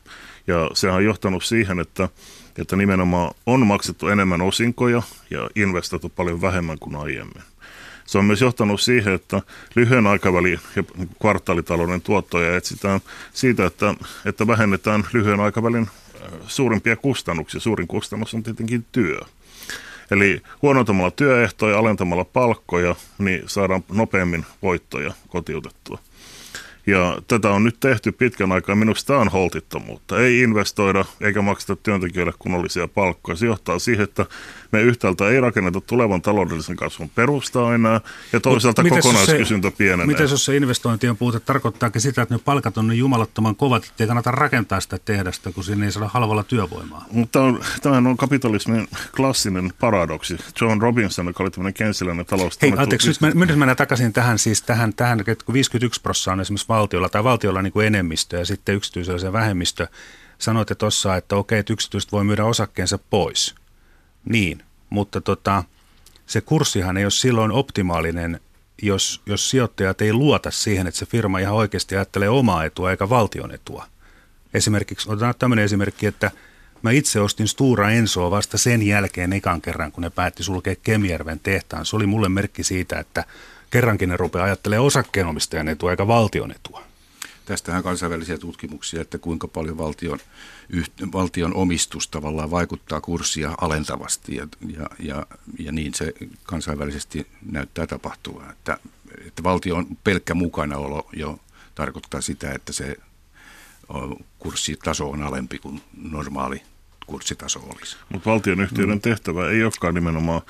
[0.46, 2.08] Ja sehän on johtanut siihen, että,
[2.58, 7.42] että nimenomaan on maksettu enemmän osinkoja ja investoitu paljon vähemmän kuin aiemmin.
[8.06, 9.42] Se on myös johtanut siihen, että
[9.74, 10.84] lyhyen aikavälin ja
[11.20, 13.00] kvartaalitalouden tuottoja etsitään
[13.32, 13.94] siitä, että,
[14.24, 15.88] että vähennetään lyhyen aikavälin
[16.46, 17.60] suurimpia kustannuksia.
[17.60, 19.20] Suurin kustannus on tietenkin työ.
[20.10, 25.98] Eli huonontamalla työehtoja, alentamalla palkkoja, niin saadaan nopeammin voittoja kotiutettua.
[26.86, 28.74] Ja tätä on nyt tehty pitkän aikaa.
[28.74, 30.20] Minusta tämä on holtittomuutta.
[30.20, 33.36] Ei investoida eikä makseta työntekijöille kunnollisia palkkoja.
[33.36, 34.26] Se johtaa siihen, että
[34.74, 38.00] me yhtäältä ei rakenneta tulevan taloudellisen kasvun perustaa enää,
[38.32, 40.06] ja toisaalta Mut kokonaiskysyntä se, pienenee.
[40.06, 44.04] Miten jos se investointien puute tarkoittaakin sitä, että ne palkat on niin jumalattoman kovat, että
[44.04, 47.04] ei kannata rakentaa sitä tehdasta, kun siinä ei saada halvalla työvoimaa?
[47.10, 50.36] Mutta on, tämähän on kapitalismin klassinen paradoksi.
[50.60, 52.62] John Robinson, joka oli tämmöinen kensiläinen talous.
[52.62, 56.40] Hei, anteeksi, nyt, nyt mennään takaisin tähän, siis tähän, tähän että kun 51 prosenttia on
[56.40, 59.86] esimerkiksi valtiolla, tai valtiolla niin kuin enemmistö ja sitten yksityisellä se vähemmistö,
[60.38, 63.54] sanoitte tuossa, että okei, että yksityiset voi myydä osakkeensa pois.
[64.24, 65.64] Niin, mutta tota,
[66.26, 68.40] se kurssihan ei ole silloin optimaalinen,
[68.82, 73.08] jos, jos sijoittajat ei luota siihen, että se firma ihan oikeasti ajattelee omaa etua eikä
[73.08, 73.86] valtion etua.
[74.54, 76.30] Esimerkiksi, otetaan tämmöinen esimerkki, että
[76.82, 81.40] mä itse ostin Stura Ensoa vasta sen jälkeen ekan kerran, kun ne päätti sulkea Kemijärven
[81.40, 81.86] tehtaan.
[81.86, 83.24] Se oli mulle merkki siitä, että
[83.70, 86.82] kerrankin ne rupeaa ajattelemaan osakkeenomistajan etua eikä valtion etua.
[87.44, 90.18] Tästähän kansainvälisiä tutkimuksia, että kuinka paljon valtion,
[91.12, 94.46] valtion omistus tavallaan vaikuttaa kurssia alentavasti ja,
[94.76, 95.26] ja, ja,
[95.58, 98.50] ja niin se kansainvälisesti näyttää tapahtuvan.
[98.50, 98.78] Että,
[99.26, 101.38] että valtion pelkkä mukanaolo jo
[101.74, 102.96] tarkoittaa sitä, että se
[104.38, 106.62] kurssitaso on alempi kuin normaali
[107.06, 107.96] kurssitaso olisi.
[108.08, 109.00] Mutta valtion yhtiöiden mm.
[109.00, 110.42] tehtävä ei olekaan nimenomaan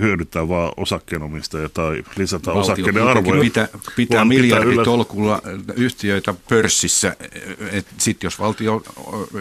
[0.00, 3.40] hyödyttää vaan osakkeenomistajia tai lisätä Valtio osakkeiden arvoja.
[3.40, 7.16] Pitää, pitää miljarditolkulla pitää yhtiöitä pörssissä.
[7.98, 8.82] Sitten jos valtio,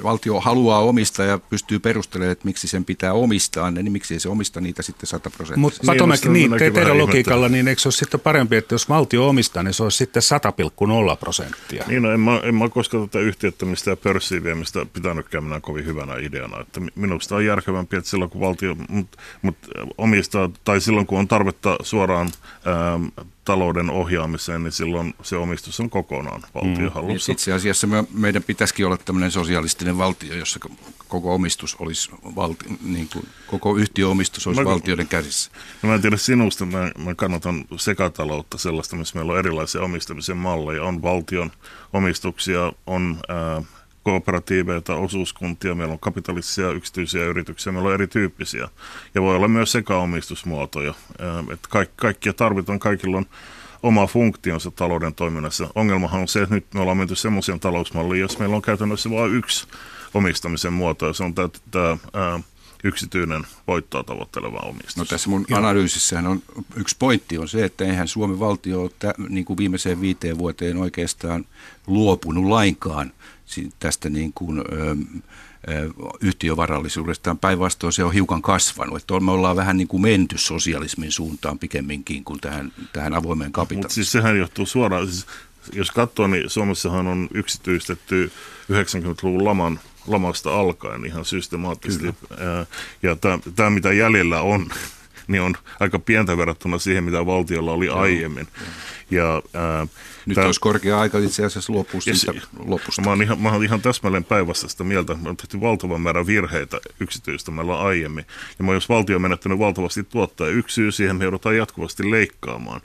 [0.03, 4.29] valtio haluaa omistaa ja pystyy perustelemaan, että miksi sen pitää omistaa, niin miksi ei se
[4.29, 5.61] omista niitä sitten 100 prosenttia.
[5.61, 9.29] Mutta Patomäki, niin, te, teidän logiikalla, niin eikö se ole sitten parempi, että jos valtio
[9.29, 11.83] omistaa, niin se olisi sitten 100,0 prosenttia?
[11.87, 15.85] Niin, no, en, mä, en mä koskaan tätä yhtiöttämistä ja pörssiin viemistä pitänytkään minä kovin
[15.85, 16.61] hyvänä ideana.
[16.61, 19.57] Että minusta on järkevämpi, että silloin kun valtio, mutta mut,
[20.03, 22.31] omistaa, tai silloin kun on tarvetta suoraan
[22.67, 23.05] ähm,
[23.45, 26.91] talouden ohjaamiseen, niin silloin se omistus on kokonaan valtion mm.
[26.93, 27.31] hallussa.
[27.31, 30.59] Itse asiassa me, meidän pitäisikin olla tämmöinen sosialistinen valtio, jossa
[31.07, 35.51] koko omistus olisi, valti, niin kuin, koko yhtiöomistus olisi mä, valtioiden käsissä.
[35.81, 40.37] No mä en tiedä sinusta, mä, mä kannatan sekataloutta sellaista, missä meillä on erilaisia omistamisen
[40.37, 40.83] malleja.
[40.83, 41.51] On valtion
[41.93, 43.19] omistuksia, on...
[43.27, 43.61] Ää,
[44.03, 48.69] kooperatiiveja tai osuuskuntia, meillä on kapitalistisia yksityisiä yrityksiä, meillä on erityyppisiä.
[49.15, 50.93] Ja voi olla myös sekaomistusmuotoja.
[51.53, 53.25] Että kaikki, kaikkia tarvitaan, kaikilla on
[53.83, 55.67] oma funktionsa talouden toiminnassa.
[55.75, 59.35] Ongelmahan on se, että nyt me ollaan menty semmoiseen talousmalliin, jos meillä on käytännössä vain
[59.35, 59.67] yksi
[60.13, 61.97] omistamisen muoto, ja se on tämä,
[62.83, 64.97] yksityinen voittoa tavoitteleva omistus.
[64.97, 66.43] No tässä mun analyysissähän on
[66.75, 71.45] yksi pointti on se, että eihän Suomen valtio ole niin kuin viimeiseen viiteen vuoteen oikeastaan
[71.87, 73.13] luopunut lainkaan
[73.79, 74.95] tästä niin kuin, ö,
[76.21, 77.37] yhtiövarallisuudestaan.
[77.37, 78.97] Päinvastoin se on hiukan kasvanut.
[78.97, 83.83] Että me ollaan vähän niin kuin menty sosialismin suuntaan pikemminkin kuin tähän, tähän avoimeen kapitalismiin.
[83.83, 85.25] Mutta siis sehän johtuu suoraan, siis
[85.73, 88.31] jos katsoo, niin Suomessahan on yksityistetty
[88.71, 92.03] 90-luvun laman lamasta alkaen ihan systemaattisesti.
[92.03, 92.65] Kyllä.
[93.03, 93.15] Ja
[93.55, 94.69] tämä, mitä jäljellä on,
[95.27, 97.99] niin on aika pientä verrattuna siihen, mitä valtiolla oli Joo.
[97.99, 98.47] aiemmin.
[99.11, 99.87] Ja, ää,
[100.25, 102.33] Nyt tämän, olisi korkea aika itse asiassa luopua siitä
[102.65, 103.01] lopusta.
[103.01, 106.27] Mä oon ihan, mä oon ihan täsmälleen päivästä sitä mieltä, että on tehty valtavan määrä
[106.27, 108.25] virheitä yksityistämällä aiemmin.
[108.59, 112.81] Ja jos valtio on menettänyt valtavasti tuottaa, yksi syy siihen me joudutaan jatkuvasti leikkaamaan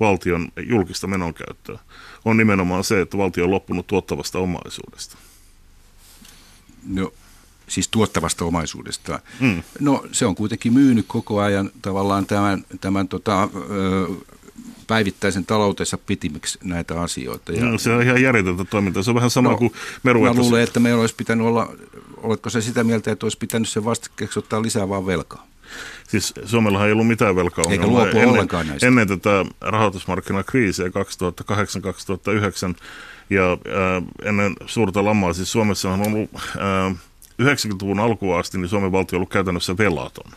[0.00, 1.78] valtion julkista menonkäyttöä,
[2.24, 5.16] on nimenomaan se, että valtio on loppunut tuottavasta omaisuudesta.
[6.86, 7.12] No,
[7.68, 9.20] siis tuottavasta omaisuudesta.
[9.40, 9.62] Mm.
[9.80, 13.48] No se on kuitenkin myynyt koko ajan tavallaan tämän, tämän tota,
[14.86, 17.52] päivittäisen taloutensa pitimiksi näitä asioita.
[17.52, 19.02] Ja, no, se on ihan järjetöntä toimintaa.
[19.02, 20.22] Se on vähän sama no, kuin meru.
[20.22, 21.72] Mä luulen, että meillä olisi pitänyt olla,
[22.16, 25.51] oletko se sitä mieltä, että olisi pitänyt sen vastikkeeksi ottaa lisää vaan velkaa?
[26.08, 28.86] Siis Suomellahan ei ollut mitään velkaa Eikä ennen, ollenkaan näistä.
[28.86, 30.90] Ennen tätä rahoitusmarkkinakriisiä 2008-2009
[33.30, 33.58] ja äh,
[34.22, 36.96] ennen suurta lamaa, siis Suomessa on ollut äh,
[37.42, 40.32] 90-luvun alkuun asti, niin Suomen valtio on ollut käytännössä velaton.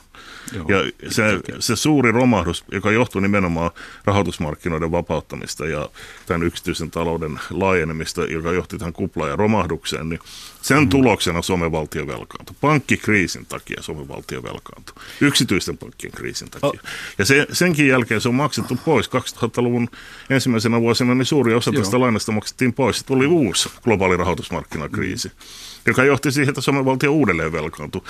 [0.54, 1.24] Joo, ja se,
[1.60, 3.72] se suuri romahdus, joka johtuu nimenomaan
[4.06, 5.90] rahoitusmarkkinoiden vapauttamista ja
[6.26, 10.20] tämän yksityisen talouden laajenemista, joka johti tähän kuplaan ja romahdukseen, niin
[10.62, 10.90] sen mm.
[10.90, 12.56] tuloksena Suomen valtio velkaantui.
[12.62, 15.04] Pankkikriisin takia Suomen valtio velkaantui.
[15.22, 16.70] Yksityisten pankkien kriisin takia.
[16.70, 16.90] Oh.
[17.18, 19.10] Ja se, senkin jälkeen se on maksettu pois.
[19.10, 19.90] 2000-luvun
[20.30, 21.82] ensimmäisenä vuosina niin suuri osa Joo.
[21.82, 23.00] tästä lainasta maksettiin pois.
[23.00, 25.28] Se tuli uusi globaali rahoitusmarkkinakriisi.
[25.28, 25.34] Mm
[25.88, 28.02] joka johti siihen, että Suomen valtio uudelleen velkaantui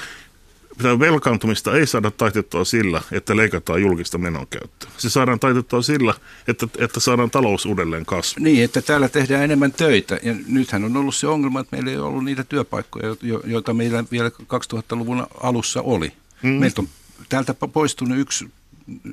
[0.83, 4.89] velkaantumista ei saada taitettua sillä, että leikataan julkista menonkäyttöä.
[4.97, 6.13] Se saadaan taitettua sillä,
[6.47, 8.43] että, että saadaan talous uudelleen kasvu.
[8.43, 10.19] Niin, että täällä tehdään enemmän töitä.
[10.23, 14.29] Ja nythän on ollut se ongelma, että meillä ei ollut niitä työpaikkoja, joita meillä vielä
[14.29, 16.13] 2000-luvun alussa oli.
[16.43, 16.49] Mm.
[16.49, 16.87] Meiltä on
[17.29, 18.51] täältä poistunut yksi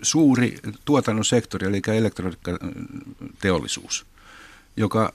[0.03, 4.07] suuri tuotannon sektori, eli elektroniikkateollisuus
[4.77, 5.13] joka,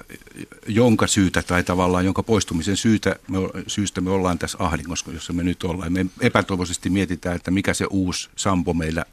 [0.68, 5.44] jonka syytä tai tavallaan jonka poistumisen syytä me, syystä me ollaan tässä ahdingossa, jossa me
[5.44, 5.94] nyt ollaan.
[5.94, 9.06] Me epätoivoisesti mietitään, että mikä se uusi Sampo meillä,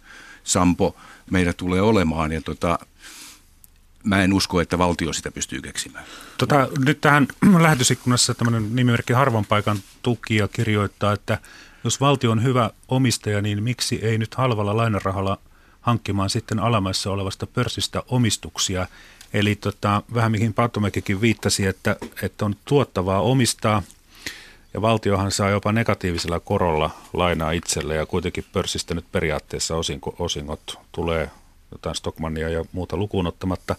[0.44, 0.96] Sampo
[1.30, 2.78] meillä tulee olemaan ja tota,
[4.04, 6.04] mä en usko, että valtio sitä pystyy keksimään.
[6.38, 7.28] Tota, nyt tähän
[7.62, 11.38] lähetysikkunassa tämmöinen nimimerkki Harvan paikan tukija kirjoittaa, että
[11.85, 15.38] jos valtio on hyvä omistaja, niin miksi ei nyt halvalla lainarahalla
[15.80, 18.87] hankkimaan sitten alamaissa olevasta pörssistä omistuksia–
[19.35, 23.83] Eli tota, vähän mihin Pattomäkikin viittasi, että, että on tuottavaa omistaa
[24.75, 30.79] ja valtiohan saa jopa negatiivisella korolla lainaa itselle ja kuitenkin pörssistä nyt periaatteessa osinko, osingot
[30.92, 31.31] tulee
[31.73, 33.77] jotain Stockmania ja muuta lukuun ottamatta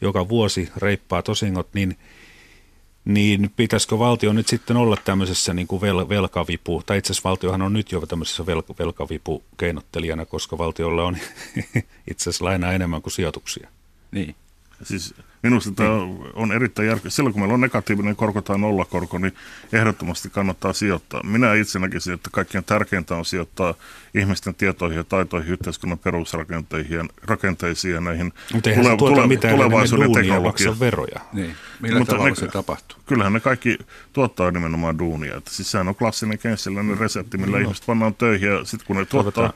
[0.00, 1.98] joka vuosi reippaa osingot, niin,
[3.04, 7.62] niin pitäisikö valtio nyt sitten olla tämmöisessä niin kuin vel, velkavipu, tai itse asiassa valtiohan
[7.62, 11.16] on nyt jo tämmöisessä vel, velkavipu-keinottelijana, koska valtiolla on
[12.10, 13.68] itse asiassa lainaa enemmän kuin sijoituksia.
[14.10, 14.34] Niin.
[14.82, 15.90] Siis minusta tämä
[16.34, 17.10] on erittäin järkeä.
[17.10, 19.34] Silloin kun meillä on negatiivinen korko tai nollakorko, niin
[19.72, 21.22] ehdottomasti kannattaa sijoittaa.
[21.22, 23.74] Minä itse näkisin, että kaikkein tärkeintä on sijoittaa
[24.14, 30.80] ihmisten tietoihin ja taitoihin, yhteiskunnan perusrakenteisiin rakenteisiin ja näihin tule, tule, mitään, tulevaisuuden teknologiaan.
[30.80, 31.20] veroja.
[31.32, 31.54] Niin.
[31.80, 32.98] Millä Mutta tavalla ne, se tapahtuu?
[33.06, 33.78] Kyllähän ne kaikki
[34.12, 35.36] tuottaa nimenomaan duunia.
[35.36, 37.62] Että siis sehän on klassinen kenssiläinen resepti, millä no.
[37.62, 39.52] ihmiset pannaan töihin ja sitten kun ne tuottaa...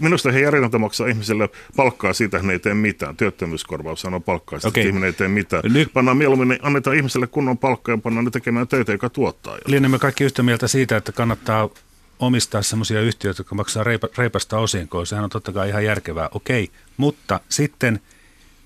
[0.00, 3.16] Minusta he järjetöntä maksaa ihmiselle palkkaa siitä, että ne ei tee mitään.
[3.16, 4.82] Työttömyyskorvaus sanoo palkkaa siitä, okay.
[4.82, 5.62] ihminen ei tee mitään.
[5.72, 5.92] Nyt...
[5.92, 9.58] Pannaan mieluummin, niin annetaan ihmiselle kunnon palkkaa ja pannaan ne tekemään töitä, joka tuottaa.
[9.66, 11.70] Lienemme kaikki yhtä mieltä siitä, että kannattaa
[12.18, 15.04] omistaa sellaisia yhtiöitä, jotka maksaa reipa, reipasta osinkoa.
[15.04, 16.70] Sehän on totta kai ihan järkevää, okei.
[16.96, 18.00] Mutta sitten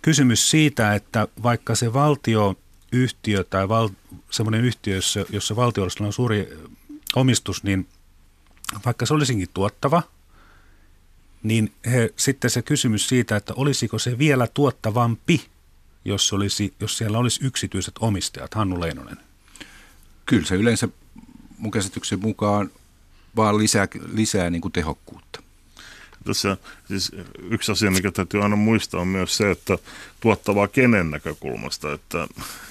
[0.03, 3.89] kysymys siitä, että vaikka se valtioyhtiö tai val,
[4.31, 6.59] semmoinen yhtiö, jossa, jossa valtiolla on suuri
[7.17, 7.87] omistus, niin
[8.85, 10.03] vaikka se olisinkin tuottava,
[11.43, 15.47] niin he, sitten se kysymys siitä, että olisiko se vielä tuottavampi,
[16.05, 19.17] jos, olisi, jos siellä olisi yksityiset omistajat, Hannu Leinonen?
[20.27, 20.89] Kyllä se yleensä
[21.59, 22.71] mun käsityksen mukaan
[23.37, 25.43] vaan lisää, lisää niin kuin tehokkuutta.
[26.25, 26.57] Tässä
[26.89, 27.13] siis
[27.51, 29.79] yksi asia, mikä täytyy aina muistaa on myös se, että
[30.21, 32.29] tuottavaa kenen näkökulmasta, että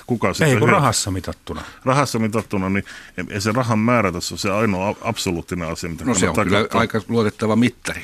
[0.07, 0.47] kuka sitten...
[0.47, 1.61] Ei kun rahassa mitattuna.
[1.85, 2.85] Rahassa mitattuna, niin
[3.29, 6.61] ei se rahan määrä tässä on se ainoa absoluuttinen asia, mitä No se on kyllä
[6.61, 6.81] katsoa.
[6.81, 8.01] aika luotettava mittari.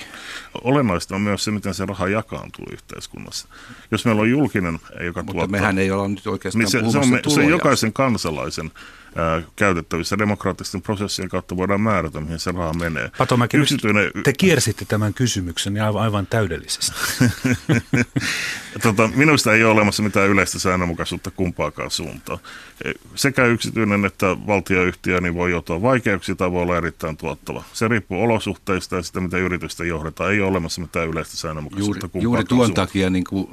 [0.63, 3.47] Olennaista on myös se, miten se raha jakaantuu yhteiskunnassa.
[3.91, 5.47] Jos meillä on julkinen, joka Mutta tuottaa...
[5.59, 8.71] mehän ei olla nyt oikeastaan niin se, se, on, se on jokaisen kansalaisen
[9.15, 13.11] ää, käytettävissä demokraattisten prosessien kautta voidaan määrätä, mihin se raha menee.
[13.17, 14.11] Patomäki, Yksityinen...
[14.23, 16.91] te kiersitte tämän kysymyksen aivan, aivan täydellisesti.
[18.83, 22.39] tota, minusta ei ole olemassa mitään yleistä säännönmukaisuutta kumpaakaan suuntaan.
[22.85, 27.63] E, sekä yksityinen että valtioyhtiö niin voi joutua vaikeuksiin tai voi olla erittäin tuottava.
[27.73, 30.31] Se riippuu olosuhteista ja sitä, miten yritystä johdetaan.
[30.31, 32.87] Ei ole olemassa mitään yleistä säännönmukaisuutta Juuri, juuri tuon suuntaan.
[32.87, 33.47] takia niin kuin,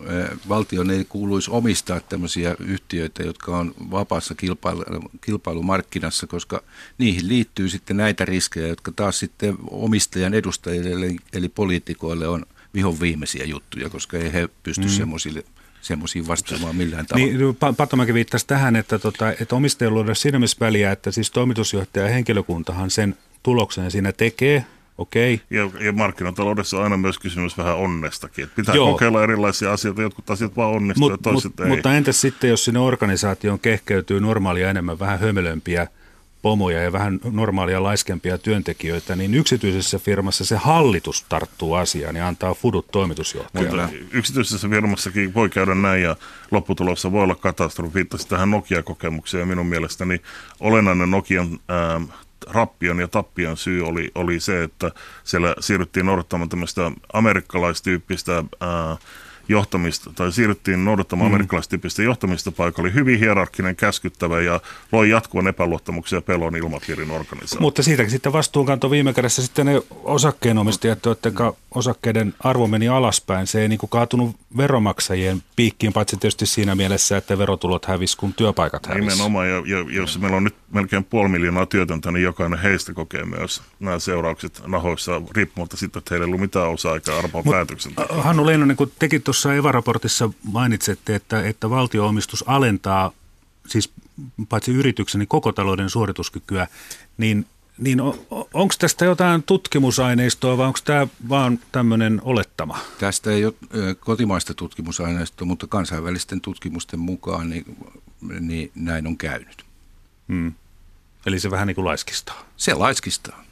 [0.48, 4.85] valtion ei kuuluisi omistaa tämmöisiä yhtiöitä, jotka on vapaassa kilpailu,
[5.20, 6.62] kilpailumarkkinassa, koska
[6.98, 13.01] niihin liittyy sitten näitä riskejä, jotka taas sitten omistajan edustajille eli, eli poliitikoille on vihon
[13.01, 14.88] viimeisiä juttuja, koska ei he pysty mm.
[14.88, 15.45] semmoisille
[15.81, 17.33] semmoisiin vastaamaan millään tavalla.
[17.33, 22.07] Niin, Pattomäki viittasi tähän, että, tota, että omistajilla on siinä mielessä väliä, että siis toimitusjohtaja
[22.07, 24.64] ja henkilökuntahan sen tuloksen siinä tekee,
[24.99, 25.35] okei.
[25.35, 25.47] Okay.
[25.51, 28.45] Ja, ja markkinataloudessa on aina myös kysymys vähän onnestakin.
[28.45, 28.93] Että pitää Joo.
[28.93, 31.68] kokeilla erilaisia asioita, jotkut asiat vaan onnistuu mut, ja toiset mut, ei.
[31.68, 35.87] Mutta entäs sitten, jos sinne organisaatioon kehkeytyy normaalia enemmän vähän hömelömpiä
[36.43, 42.55] pomoja ja vähän normaalia laiskempia työntekijöitä, niin yksityisessä firmassa se hallitus tarttuu asiaan ja antaa
[42.55, 43.82] fudut toimitusjohtajalle.
[43.82, 46.16] Mutta yksityisessä firmassakin voi käydä näin ja
[46.51, 47.95] lopputulossa voi olla katastrofi.
[47.95, 50.20] Viittasi tähän Nokia-kokemukseen ja minun mielestäni
[50.61, 52.01] olennainen Nokian ää,
[52.47, 54.91] rappion ja tappion syy oli, oli se, että
[55.24, 58.97] siellä siirryttiin noudattamaan tämmöistä amerikkalaistyyppistä ää,
[59.51, 61.34] johtamista, tai siirryttiin noudattamaan mm.
[61.34, 64.61] amerikkalaistyyppistä johtamista, paikka oli hyvin hierarkkinen, käskyttävä ja
[64.92, 67.61] loi jatkuvan epäluottamuksen ja pelon ilmapiirin organisaatio.
[67.61, 71.34] Mutta siitäkin sitten vastuunkanto viime kädessä sitten ne osakkeenomistajat, joiden
[71.74, 73.46] osakkeiden arvo meni alaspäin.
[73.46, 78.34] Se ei niin kuin kaatunut veromaksajien piikkiin, paitsi tietysti siinä mielessä, että verotulot hävis, kun
[78.34, 79.00] työpaikat hävis.
[79.00, 83.24] Nimenomaan, ja, ja jos meillä on nyt melkein puoli miljoonaa työtöntä, niin jokainen heistä kokee
[83.24, 87.92] myös nämä seuraukset nahoissa, riippumatta siitä, että heillä ei ollut mitään osaa eikä arvoa päätöksen.
[88.08, 93.12] Hannu Leinonen, kun tekin tuossa EVA-raportissa mainitsette, että, että valtioomistus alentaa
[93.66, 93.92] siis
[94.48, 96.66] paitsi yrityksen, niin koko talouden suorituskykyä,
[97.18, 97.46] niin
[97.81, 98.18] niin on,
[98.55, 102.78] onko tästä jotain tutkimusaineistoa vai onko tämä vaan tämmöinen olettama?
[102.99, 103.55] Tästä ei ole
[104.01, 107.76] kotimaista tutkimusaineistoa, mutta kansainvälisten tutkimusten mukaan niin,
[108.41, 109.64] niin näin on käynyt.
[110.28, 110.53] Hmm.
[111.26, 112.45] Eli se vähän niin kuin laiskistaa?
[112.57, 113.45] Se laiskistaa.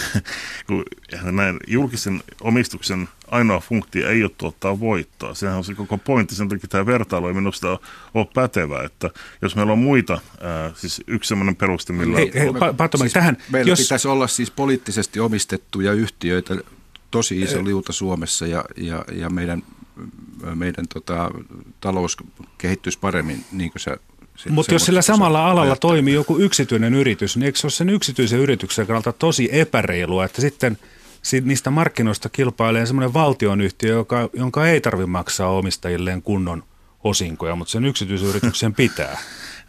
[0.66, 0.84] kun
[1.22, 5.34] näin julkisen omistuksen ainoa funktio ei ole tuottaa voittoa.
[5.34, 7.78] Sehän on se koko pointti, sen takia tämä vertailu ei minusta
[8.14, 9.10] ole pätevä, että
[9.42, 12.16] jos meillä on muita, ää, siis yksi sellainen peruste, millä...
[12.16, 13.80] Hei, hei, pa- siis tähän, meillä jos...
[13.80, 16.56] pitäisi olla siis poliittisesti omistettuja yhtiöitä,
[17.10, 19.62] tosi iso liuta Suomessa ja, ja, ja meidän,
[20.54, 21.30] meidän tota,
[21.80, 22.16] talous
[22.58, 23.96] kehittyisi paremmin, niin kuin sä
[24.50, 25.92] mutta jos sillä samalla alalla ajattelee.
[25.92, 30.40] toimii joku yksityinen yritys, niin eikö se ole sen yksityisen yrityksen kannalta tosi epäreilua, että
[30.40, 30.78] sitten
[31.42, 36.64] niistä markkinoista kilpailee semmoinen valtionyhtiö, joka, jonka ei tarvitse maksaa omistajilleen kunnon
[37.04, 39.18] osinkoja, mutta sen yksityisen yrityksen pitää.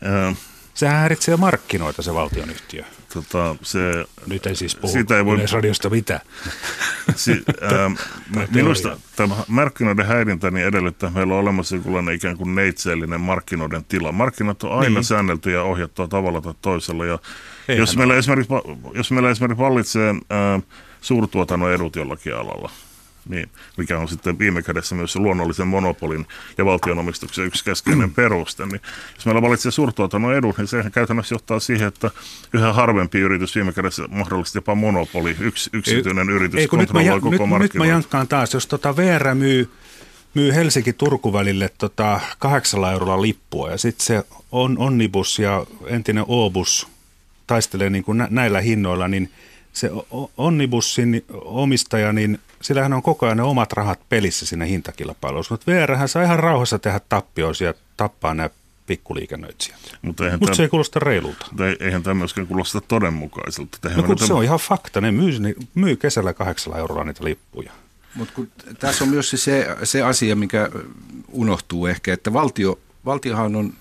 [0.73, 2.83] Sehän häiritsee markkinoita se valtionyhtiö.
[3.13, 3.79] Tota, se,
[4.27, 6.21] Nyt ei siis puhu siitä ei voi, radiosta mitään.
[7.15, 7.31] Si,
[7.61, 7.91] ää,
[8.55, 13.85] minusta tämä markkinoiden häirintä niin edellyttää, että meillä on olemassa jonkunlainen ikään kuin neitseellinen markkinoiden
[13.85, 14.11] tila.
[14.11, 15.03] Markkinat on aina niin.
[15.03, 17.05] säännelty ja ohjattua tavalla tai toisella.
[17.05, 17.19] Ja
[17.67, 18.53] jos, meillä esimerkiksi,
[18.93, 20.59] jos meillä esimerkiksi vallitsee ää,
[21.01, 22.71] suurtuotannon edut jollakin alalla,
[23.29, 28.65] niin, mikä on sitten viime kädessä myös se luonnollisen monopolin ja valtionomistuksen yksi keskeinen peruste.
[28.65, 28.81] Niin
[29.15, 32.11] jos meillä valitsee suurtuotannon edun, niin sehän käytännössä johtaa siihen, että
[32.53, 37.31] yhä harvempi yritys viime kädessä mahdollisesti jopa monopoli, yksi, yksityinen ei, yritys ei, kontrolloi nyt
[37.31, 39.69] mä, koko nyt, nyt mä jankkaan taas, jos tota VR myy
[40.33, 46.87] myy Helsinki-Turku välille tota kahdeksalla eurolla lippua ja sitten se on Onnibus ja entinen Obus
[47.47, 49.31] taistelee niin kuin nä- näillä hinnoilla, niin
[49.73, 49.91] se
[50.37, 55.53] Onnibussin omistaja, niin sillähän on koko ajan ne omat rahat pelissä siinä hintakilpailussa.
[55.53, 58.49] Mutta VR saa ihan rauhassa tehdä tappioisia ja tappaa nämä
[58.87, 59.79] pikkuliikennöitsijät.
[60.01, 61.45] Mutta Mut se ei kuulosta reilulta.
[61.79, 63.77] Eihän tämä myöskään kuulosta todenmukaiselta.
[63.95, 65.01] No kun se on ihan fakta.
[65.01, 67.71] Ne myy, ne myy kesällä kahdeksalla eurolla niitä lippuja.
[68.15, 68.41] Mutta
[68.79, 70.69] tässä on myös se, se asia, mikä
[71.31, 73.73] unohtuu ehkä, että valtio, valtiohan on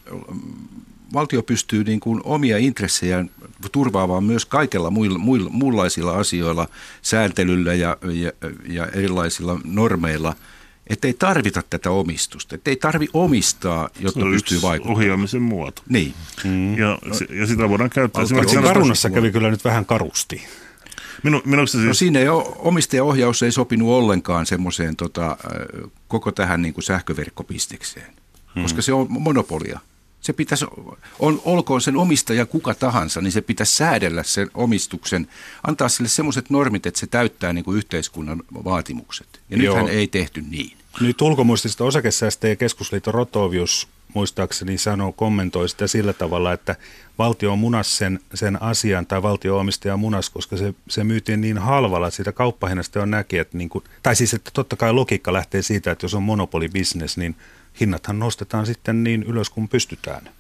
[1.13, 3.31] valtio pystyy niin kuin omia intressejään
[3.73, 6.69] turvaamaan myös kaikella muilla, muilla, muunlaisilla asioilla,
[7.03, 8.33] sääntelyllä ja, ja,
[8.69, 10.35] ja erilaisilla normeilla,
[10.87, 14.97] että ei tarvita tätä omistusta, että ei tarvi omistaa, jotta se pystyy vaikuttamaan.
[14.97, 15.83] ohjaamisen muoto.
[15.89, 16.15] Niin.
[16.45, 16.79] Mm.
[16.79, 16.99] Ja,
[17.41, 18.23] ja sitä voidaan käyttää.
[18.23, 20.43] Esimerkiksi Karunassa kävi kyllä nyt vähän karusti.
[21.23, 21.89] Minu, minusta siis...
[21.89, 25.37] no siinä ei ole, omistajaohjaus ei sopinut ollenkaan semmoiseen tota,
[26.09, 28.13] koko tähän niin kuin sähköverkkopistekseen,
[28.55, 28.63] hmm.
[28.63, 29.81] koska se on monopolia
[30.23, 30.65] se pitäisi,
[31.19, 35.29] on, olkoon sen omistaja kuka tahansa, niin se pitäisi säädellä sen omistuksen,
[35.63, 39.41] antaa sille semmoiset normit, että se täyttää niin kuin yhteiskunnan vaatimukset.
[39.51, 39.77] Ja Joo.
[39.77, 40.77] nythän ei tehty niin.
[41.01, 46.77] Nyt ulkomuistista osakesäästäjien keskusliitto Rotovius muistaakseni sanoo, kommentoi sitä sillä tavalla, että
[47.19, 52.07] valtio on munas sen, sen asian tai valtio-omistaja munas, koska se, se myytiin niin halvalla,
[52.07, 55.63] että siitä kauppahinnasta on näki, että niin kuin, tai siis että totta kai logiikka lähtee
[55.63, 57.37] siitä, että jos on monopolibisnes, niin
[57.81, 60.31] hinnathan nostetaan sitten niin ylös kuin pystytään.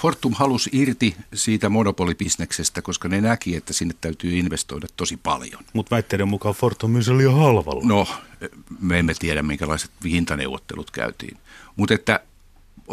[0.00, 5.64] Fortum halusi irti siitä monopolibisneksestä, koska ne näki, että sinne täytyy investoida tosi paljon.
[5.72, 7.82] Mutta väitteiden mukaan Fortum myy liian halvalla.
[7.84, 8.06] No,
[8.80, 11.38] me emme tiedä, minkälaiset hintaneuvottelut käytiin.
[11.76, 12.20] Mutta että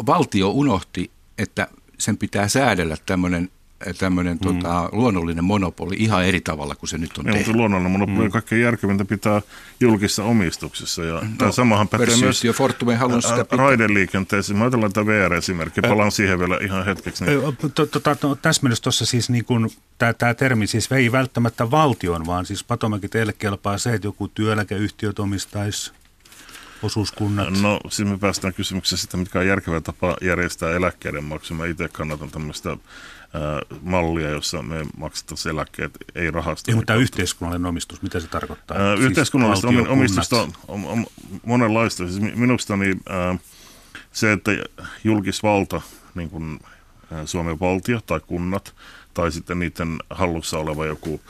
[0.06, 1.68] valtio unohti, että
[1.98, 3.50] sen pitää säädellä tämmöinen
[3.98, 4.54] tämmöinen mm.
[4.54, 7.52] tota, luonnollinen monopoli ihan eri tavalla kuin se nyt on tehty.
[7.52, 8.30] luonnollinen monopoli mm.
[8.30, 9.42] kaikkein järkevintä pitää
[9.80, 11.04] julkisessa omistuksessa.
[11.04, 13.58] Ja no, tämä samahan pätee myös Fortume sitä pitää.
[13.58, 14.54] raideliikenteessä.
[14.54, 17.24] Mä ajatellaan tätä VR-esimerkki, palaan siihen vielä ihan hetkeksi.
[17.24, 17.40] Niin.
[18.42, 23.08] Täsmennys tuossa siis niin kuin, tämä, tämä termi siis ei välttämättä valtion, vaan siis Patomäki
[23.08, 25.92] teille kelpaa se, että joku työeläkeyhtiö omistaisi
[26.82, 27.60] osuuskunnat?
[27.60, 31.54] No siis me päästään kysymykseen sitä, mitkä on järkevä tapa järjestää eläkkeiden maksu.
[31.54, 32.76] Mä itse kannatan tämmöistä
[33.82, 36.70] mallia, jossa me maksettaisiin eläkkeet, ei rahasta.
[36.70, 38.76] Ei, mutta tämä yhteiskunnallinen omistus, mitä se tarkoittaa?
[38.76, 41.06] Ää, siis yhteiskunnallista omistusta on, on, on
[41.44, 42.08] monenlaista.
[42.08, 43.38] Siis minusta niin, ää,
[44.12, 44.50] se, että
[45.04, 45.80] julkisvalta,
[46.14, 46.60] niin kuin
[47.24, 48.74] Suomen valtio tai kunnat,
[49.14, 51.20] tai sitten niiden hallussa oleva joku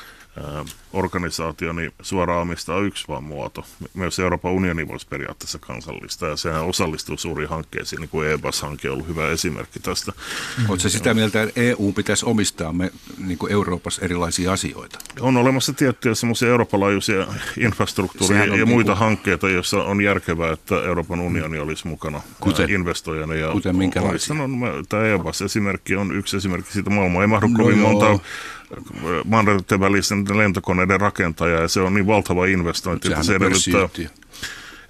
[0.93, 3.65] organisaatio, niin suoraan omistaa yksi vaan muoto.
[3.95, 8.95] Myös Euroopan unioni voisi periaatteessa kansallista, ja sehän osallistuu suuriin hankkeisiin, niin kuin EBAS-hanke on
[8.95, 10.13] ollut hyvä esimerkki tästä.
[10.59, 10.71] Mm.
[10.71, 14.99] Oletko sitä mieltä, että EU pitäisi omistaa me niin kuin Euroopassa erilaisia asioita?
[15.21, 17.27] On olemassa tiettyjä semmoisia Euroopan laajuisia
[17.59, 18.99] infrastruktuuria ja niin muita kuin...
[18.99, 23.35] hankkeita, joissa on järkevää, että Euroopan unioni olisi mukana kuten, investoijana.
[23.35, 24.37] Ja kuten minkälaisia?
[24.89, 26.91] Tämä EBAS-esimerkki on yksi esimerkki siitä.
[26.91, 28.19] Maailmaa ei mahdu no kovin monta
[29.25, 33.89] mannerten välisen lentokoneiden rakentaja ja se on niin valtava investointi, että se edellyttää,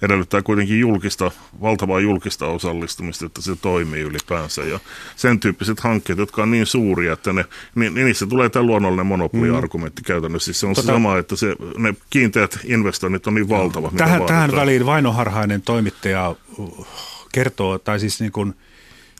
[0.01, 4.63] edellyttää kuitenkin julkista, valtavaa julkista osallistumista, että se toimii ylipäänsä.
[4.63, 4.79] Ja
[5.15, 9.05] sen tyyppiset hankkeet, jotka on niin suuria, että ne, niin, niin niissä tulee tämä luonnollinen
[9.05, 10.05] monopoliargumentti mm.
[10.05, 10.45] käytännössä.
[10.45, 13.95] Siis se on tota, sama, että se, ne kiinteät investoinnit on niin valtavat.
[13.95, 16.87] Tähän, tähän väliin vainoharhainen toimittaja uh,
[17.31, 18.53] kertoo, tai siis niin kuin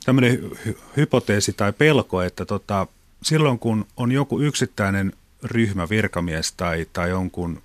[0.05, 0.51] tämmöinen
[0.97, 2.87] hypoteesi tai pelko, että tota,
[3.23, 5.13] silloin kun on joku yksittäinen
[5.43, 7.61] ryhmä, virkamies tai, tai jonkun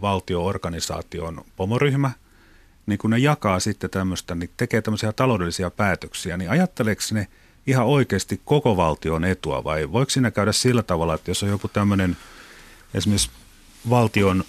[0.00, 2.10] valtioorganisaation pomoryhmä,
[2.86, 7.28] niin kun ne jakaa sitten tämmöistä, niin tekee tämmöisiä taloudellisia päätöksiä, niin ajatteleeko ne
[7.66, 11.68] ihan oikeasti koko valtion etua vai voiko siinä käydä sillä tavalla, että jos on joku
[11.68, 12.16] tämmöinen
[12.94, 13.30] esimerkiksi
[13.90, 14.44] valtion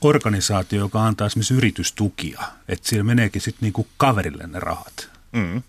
[0.00, 5.10] organisaatio, joka antaa esimerkiksi yritystukia, että siellä meneekin sitten niinku kaverille ne rahat.
[5.32, 5.62] Mm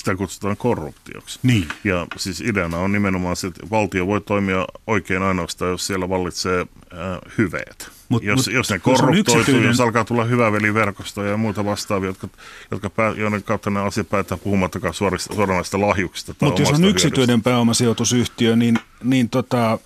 [0.00, 1.38] sitä kutsutaan korruptioksi.
[1.42, 1.68] Niin.
[1.84, 6.60] Ja siis ideana on nimenomaan se, että valtio voi toimia oikein ainoastaan, jos siellä vallitsee
[6.60, 6.98] äh,
[7.38, 7.99] hyveet.
[8.10, 9.68] Mut, jos, mut, jos ne korruptoituu, yksityinen...
[9.68, 12.28] jos alkaa tulla hyväveliverkostoja ja muita vastaavia, jotka,
[12.70, 16.34] jotka pää, joiden kautta ne asiat päättää puhumattakaan suorista, suoranaista lahjuksista.
[16.40, 19.78] Mutta jos on yksityinen pääomasijoitusyhtiö, niin, niin tota,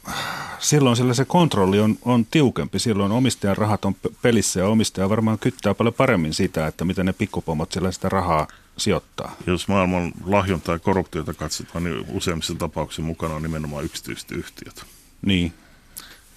[0.59, 2.79] silloin sillä se kontrolli on, on tiukempi.
[2.79, 7.13] Silloin omistajan rahat on pelissä ja omistaja varmaan kyttää paljon paremmin sitä, että miten ne
[7.13, 8.47] pikkupomot sillä sitä rahaa
[8.77, 9.37] sijoittaa.
[9.47, 14.85] Jos maailman lahjontaa ja korruptiota katsotaan, niin useimmissa tapauksissa mukana on nimenomaan yksityiset yhtiöt.
[15.27, 15.53] Niin.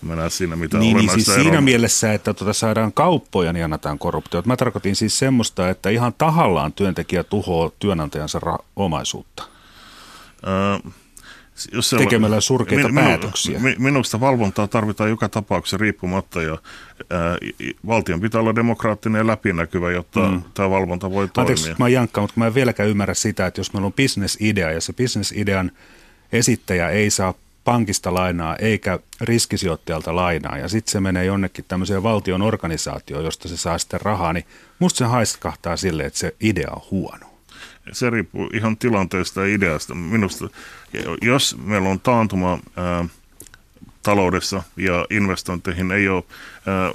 [0.02, 4.00] Mä näen siinä mitä niin, niin siis siinä mielessä, että tuota saadaan kauppoja, niin annetaan
[4.00, 4.48] korruptiota.
[4.48, 9.44] Mä tarkoitin siis semmoista, että ihan tahallaan työntekijä tuhoaa työnantajansa ra- omaisuutta.
[10.48, 10.92] Öö,
[11.74, 13.60] jos se tekemällä surkeita minu, päätöksiä.
[13.78, 16.58] Minusta valvontaa tarvitaan joka tapauksessa riippumatta ja
[17.10, 17.38] ää,
[17.88, 20.42] valtion pitää olla demokraattinen ja läpinäkyvä, jotta mm.
[20.54, 21.52] tämä valvonta voi toimia.
[21.52, 24.82] Anteeksi, mä jankkaan, mutta mä en vieläkään ymmärrä sitä, että jos meillä on bisnesidea ja
[24.82, 25.72] se bisnesidean
[26.32, 27.34] esittäjä ei saa
[27.68, 33.58] pankista lainaa eikä riskisijoittajalta lainaa ja sitten se menee jonnekin tämmöiseen valtion organisaatioon, josta se
[33.58, 34.46] saa sitten rahaa, niin
[34.80, 37.28] musta se haiskahtaa sille, että se idea on huono
[37.92, 39.96] se riippuu ihan tilanteesta ja ideasta.
[39.96, 40.50] Minusta,
[41.22, 43.06] jos meillä on taantuma ää,
[44.04, 46.24] taloudessa ja investointeihin ei ole
[46.66, 46.92] ää,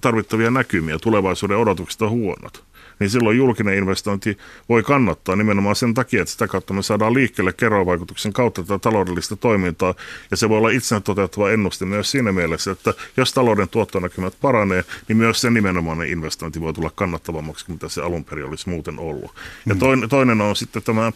[0.00, 2.64] tarvittavia näkymiä, tulevaisuuden odotukset on huonot,
[3.00, 4.38] niin silloin julkinen investointi
[4.68, 9.36] voi kannattaa nimenomaan sen takia, että sitä kautta me saadaan liikkeelle kerrovaikutuksen kautta tätä taloudellista
[9.36, 9.94] toimintaa,
[10.30, 14.84] ja se voi olla itsenä toteuttava ennuste myös siinä mielessä, että jos talouden tuottonäkymät paranee,
[15.08, 18.98] niin myös se nimenomainen investointi voi tulla kannattavammaksi kuin mitä se alun perin olisi muuten
[18.98, 19.34] ollut.
[19.66, 19.78] Ja mm.
[19.78, 21.12] toinen, toinen on sitten tämä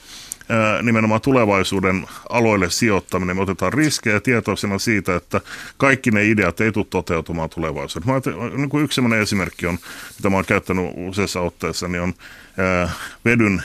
[0.82, 3.36] nimenomaan tulevaisuuden aloille sijoittaminen.
[3.36, 5.40] Me otetaan riskejä tietoisena siitä, että
[5.76, 8.12] kaikki ne ideat ei tule toteutumaan tulevaisuudessa.
[8.12, 9.78] Mä niin kuin yksi sellainen esimerkki on,
[10.16, 12.14] mitä mä olen käyttänyt useassa otteessa, niin on
[13.24, 13.62] vedyn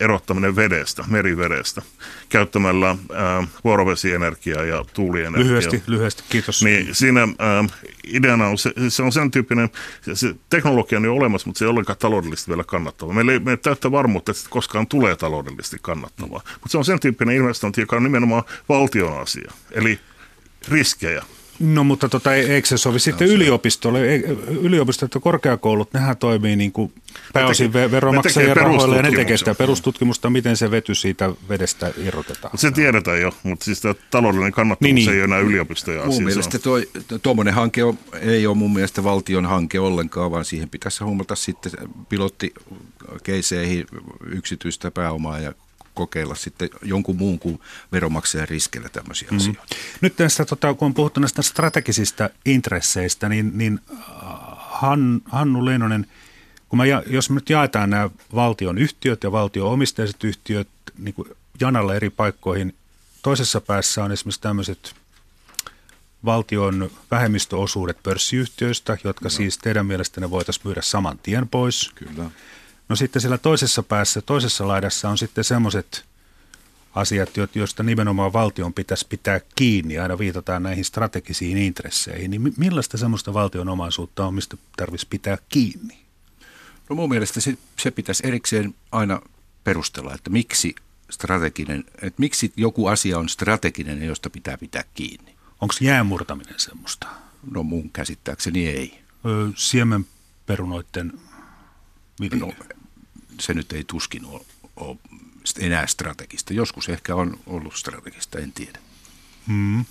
[0.00, 1.82] erottaminen vedestä, merivedestä,
[2.28, 5.48] käyttämällä ää, eh, vuorovesienergiaa ja tuulienergiaa.
[5.48, 6.64] Lyhyesti, lyhyesti, kiitos.
[6.64, 9.70] Niin siinä ää, eh, ideana on, se, se on sen tyyppinen,
[10.02, 13.14] se, se teknologia on jo olemassa, mutta se ei olekaan taloudellisesti vielä kannattavaa.
[13.14, 17.00] Meillä ei me täyttä varmuutta, että se koskaan tulee taloudellisesti kannattavaa, mutta se on sen
[17.00, 20.00] tyyppinen investointi, joka on nimenomaan valtion asia, eli
[20.68, 21.22] riskejä.
[21.60, 24.16] No mutta tota, e- eikö se sovi sitten yliopistolle?
[24.48, 26.92] Yliopistot ja korkeakoulut, nehän toimii niin kuin
[27.32, 32.58] pääosin teke, veromaksajien rahoilla ja ne tekee sitä perustutkimusta, miten se vety siitä vedestä irrotetaan.
[32.58, 35.10] Se tiedetään jo, mutta siis tämä taloudellinen kannattavuus niin, niin.
[35.10, 36.58] ei ole enää yliopistoja Mun mielestä
[37.22, 41.72] tuommoinen hanke on, ei ole mun mielestä valtion hanke ollenkaan, vaan siihen pitäisi huomata sitten
[42.08, 43.86] pilottikeiseihin
[44.26, 45.52] yksityistä pääomaa ja
[45.96, 47.60] kokeilla sitten jonkun muun kuin
[47.92, 49.36] veromaksajan riskillä tämmöisiä mm.
[49.36, 49.62] asioita.
[50.00, 53.98] Nyt tästä, tota, kun on puhuttu näistä strategisista intresseistä, niin, niin äh,
[54.56, 56.06] Han, Hannu Leinonen,
[56.68, 60.68] kun mä, jos me nyt jaetaan nämä valtion yhtiöt ja valtion omisteiset yhtiöt
[60.98, 61.28] niin kuin
[61.60, 62.74] janalla eri paikkoihin,
[63.22, 64.94] toisessa päässä on esimerkiksi tämmöiset
[66.24, 71.90] valtion vähemmistöosuudet pörssiyhtiöistä, jotka siis teidän mielestänne voitaisiin myydä saman tien pois.
[71.94, 72.30] Kyllä.
[72.88, 76.04] No sitten siellä toisessa päässä, toisessa laidassa on sitten semmoiset
[76.94, 83.34] asiat, joista nimenomaan valtion pitäisi pitää kiinni, aina viitataan näihin strategisiin intresseihin, niin millaista semmoista
[83.34, 85.98] valtion omaisuutta on, mistä tarvitsisi pitää kiinni?
[86.88, 89.20] No mun mielestä se, se pitäisi erikseen aina
[89.64, 90.74] perustella, että miksi
[91.10, 95.34] strateginen, että miksi joku asia on strateginen josta pitää pitää kiinni.
[95.60, 97.06] Onko jäämurtaminen semmoista?
[97.50, 98.98] No mun käsittääkseni ei.
[99.26, 101.12] Ö, siemenperunoiden
[102.40, 102.52] No,
[103.40, 104.44] se nyt ei tuskin ole,
[104.76, 104.96] ole
[105.58, 106.54] enää strategista.
[106.54, 108.78] Joskus ehkä on ollut strategista, en tiedä.
[109.46, 109.84] Hmm.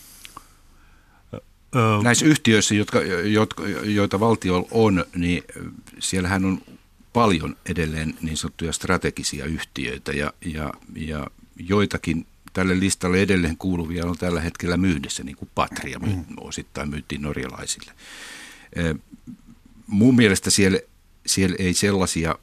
[2.03, 5.43] Näissä yhtiöissä, jotka, jotka, joita valtio on, niin
[5.99, 6.61] siellähän on
[7.13, 14.17] paljon edelleen niin sanottuja strategisia yhtiöitä ja, ja, ja joitakin tälle listalle edelleen kuuluvia on
[14.17, 16.26] tällä hetkellä myydessä, niin kuin Patria mm.
[16.38, 17.91] osittain myytiin norjalaisille.
[19.88, 20.80] Mun mielestä siellä,
[21.26, 22.36] siellä ei sellaisia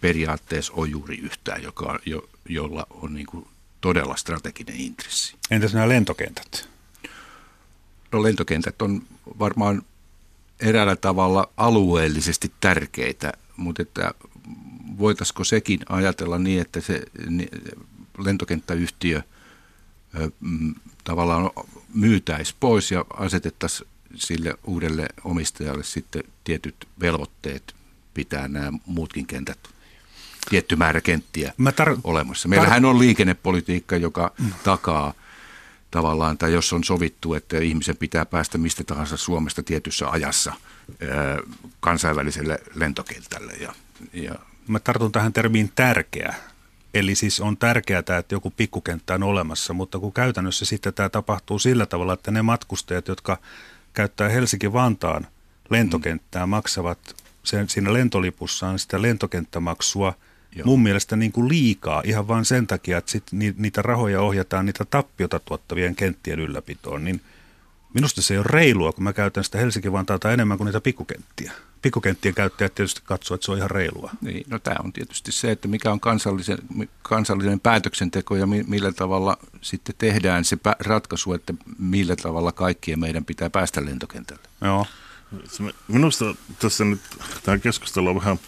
[0.00, 3.46] periaatteessa ole juuri yhtään, joka, jo, jolla on niin kuin
[3.80, 5.36] todella strateginen intressi.
[5.50, 6.68] Entäs nämä lentokentät?
[8.12, 9.02] No lentokentät on
[9.38, 9.82] varmaan
[10.60, 14.14] eräällä tavalla alueellisesti tärkeitä, mutta että
[14.98, 17.02] voitaisiko sekin ajatella niin, että se
[18.18, 19.22] lentokenttäyhtiö
[20.40, 20.74] mm,
[21.04, 21.50] tavallaan
[21.94, 27.74] myytäisi pois ja asetettaisiin sille uudelle omistajalle sitten tietyt velvoitteet
[28.14, 29.58] pitää nämä muutkin kentät
[30.50, 32.48] tietty määrä kenttiä tar- olemassa.
[32.48, 34.52] Meillähän tar- on liikennepolitiikka, joka mm.
[34.64, 35.14] takaa
[35.90, 41.38] tavallaan, tai jos on sovittu, että ihmisen pitää päästä mistä tahansa Suomesta tietyssä ajassa ää,
[41.80, 43.52] kansainväliselle lentokentälle.
[43.52, 43.74] Ja,
[44.12, 44.34] ja
[44.68, 46.34] Mä tartun tähän termiin tärkeä.
[46.94, 51.58] Eli siis on tärkeää, että joku pikkukenttä on olemassa, mutta kun käytännössä sitten tämä tapahtuu
[51.58, 53.38] sillä tavalla, että ne matkustajat, jotka
[53.94, 55.26] käyttää Helsinki-Vantaan
[55.70, 56.98] lentokenttää, maksavat
[57.42, 60.14] sen, siinä lentolipussaan sitä lentokenttämaksua–
[60.56, 60.66] Joo.
[60.66, 63.24] mun mielestä niin kuin liikaa ihan vain sen takia, että sit
[63.56, 67.20] niitä rahoja ohjataan niitä tappiota tuottavien kenttien ylläpitoon, niin
[67.94, 71.52] minusta se ei ole reilua, kun mä käytän sitä Helsinki-Vantaalta enemmän kuin niitä pikkukenttiä.
[71.82, 74.10] Pikkukenttien käyttäjät tietysti katsoo, että se on ihan reilua.
[74.20, 76.58] Niin, no tämä on tietysti se, että mikä on kansallisen,
[77.02, 83.50] kansallinen päätöksenteko ja millä tavalla sitten tehdään se ratkaisu, että millä tavalla kaikkien meidän pitää
[83.50, 84.42] päästä lentokentälle.
[84.60, 84.86] Joo.
[85.88, 86.24] Minusta
[86.58, 87.00] tässä nyt
[87.42, 88.38] tämä keskustelu on vähän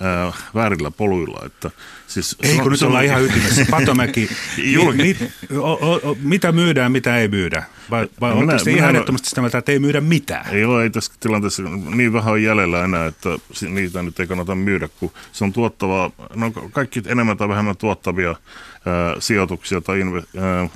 [0.00, 1.46] ää, väärillä poluilla.
[1.46, 1.70] Että,
[2.08, 3.66] siis, ei kun nyt ollaan ihan ytimessä.
[3.70, 5.16] Patomäki, mi, mi,
[5.58, 7.62] o, o, mitä myydään, mitä ei myydä?
[7.90, 10.54] Vai, vai no oletteko ihan ehdottomasti sitä mieltä, että ei myydä mitään?
[10.54, 11.62] Ei ole, ei tässä tilanteessa
[11.94, 13.28] niin vähän on jäljellä enää, että
[13.68, 18.36] niitä nyt ei kannata myydä, kun se on tuottavaa, no kaikki enemmän tai vähemmän tuottavia
[19.18, 20.22] sijoituksia tai inve,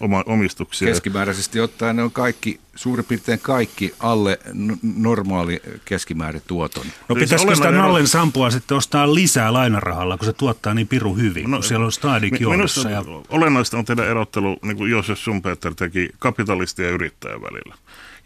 [0.00, 0.88] oma, omistuksia.
[0.88, 4.38] Keskimääräisesti ottaen ne on kaikki, suurin piirtein kaikki alle
[4.82, 6.86] normaali keskimäärätuoton.
[7.08, 11.50] No pitäisikö sitä Nallen sampua sitten ostaa lisää lainarahalla, kun se tuottaa niin piru hyvin,
[11.50, 12.90] no, kun siellä on stadik johdossa.
[12.90, 13.04] Ja...
[13.28, 17.74] Olennaista on tehdä erottelu, niin kuin Josef Schumpeter teki kapitalisti ja yrittäjän välillä.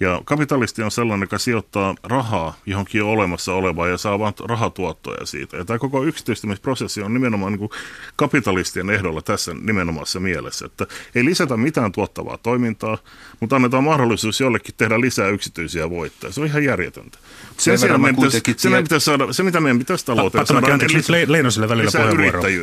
[0.01, 5.27] Ja kapitalisti on sellainen, joka sijoittaa rahaa johonkin jo olemassa olevaan ja saa vain rahatuottoja
[5.27, 5.57] siitä.
[5.57, 7.71] Ja tämä koko yksityistämisprosessi on nimenomaan niin
[8.17, 12.99] kapitalistien ehdolla tässä nimenomaisessa mielessä, että ei lisätä mitään tuottavaa toimintaa,
[13.41, 16.33] mutta annetaan mahdollisuus jollekin tehdä lisää yksityisiä voittoja.
[16.33, 17.19] Se on ihan järjetöntä.
[17.59, 21.13] Sen sijaan meidän pitäisi, se, meidän pitäisi saada, se, mitä meidän pitäisi talouteen saada, lisä,
[21.27, 21.91] Leinoselle välillä.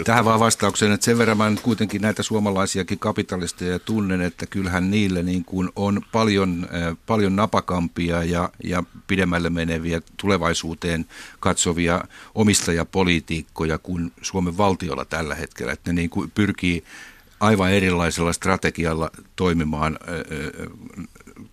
[0.03, 4.91] Tähän vaan vastaukseen, että sen verran mä nyt kuitenkin näitä suomalaisiakin kapitalisteja tunnen, että kyllähän
[4.91, 6.67] niille niin kuin on paljon,
[7.05, 11.05] paljon napakampia ja, ja pidemmälle meneviä tulevaisuuteen
[11.39, 12.03] katsovia
[12.35, 15.71] omistajapolitiikkoja kuin Suomen valtiolla tällä hetkellä.
[15.71, 16.83] Että ne niin kuin pyrkii
[17.39, 19.99] aivan erilaisella strategialla toimimaan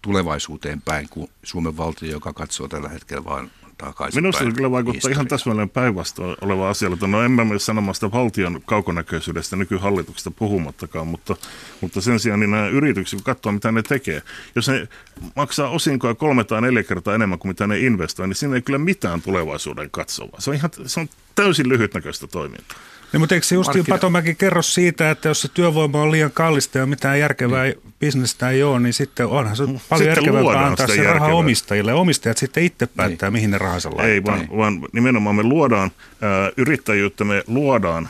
[0.02, 3.50] tulevaisuuteen päin kuin Suomen valtio, joka katsoo tällä hetkellä vain
[3.80, 4.22] takaisin.
[4.22, 5.14] Minusta se kyllä vaikuttaa historia.
[5.14, 6.90] ihan täsmälleen päinvastoin oleva asia.
[6.92, 11.36] Että no en mä myös sanomaan sitä valtion kaukonäköisyydestä nykyhallituksesta puhumattakaan, mutta,
[11.80, 14.22] mutta sen sijaan niin nämä yritykset, kun katsoo mitä ne tekee,
[14.54, 14.88] jos ne
[15.36, 18.78] maksaa osinkoja kolme tai neljä kertaa enemmän kuin mitä ne investoi, niin siinä ei kyllä
[18.78, 20.40] mitään tulevaisuuden katsovaa.
[20.40, 22.78] Se on, ihan, se on täysin lyhytnäköistä toimintaa.
[23.12, 26.78] Niin, mutta eikö se Justiin Patomäki kerro siitä, että jos se työvoima on liian kallista
[26.78, 27.80] ja mitään järkevää niin.
[28.00, 31.18] bisnestä ei ole, niin sitten onhan se paljon sitten järkevämpää antaa se järkevää.
[31.18, 31.94] raha omistajille.
[31.94, 33.32] Omistajat sitten itse päättää, niin.
[33.32, 34.06] mihin ne rahansa laittaa.
[34.06, 38.08] Ei, vaan, vaan nimenomaan me luodaan äh, yrittäjyyttä, me luodaan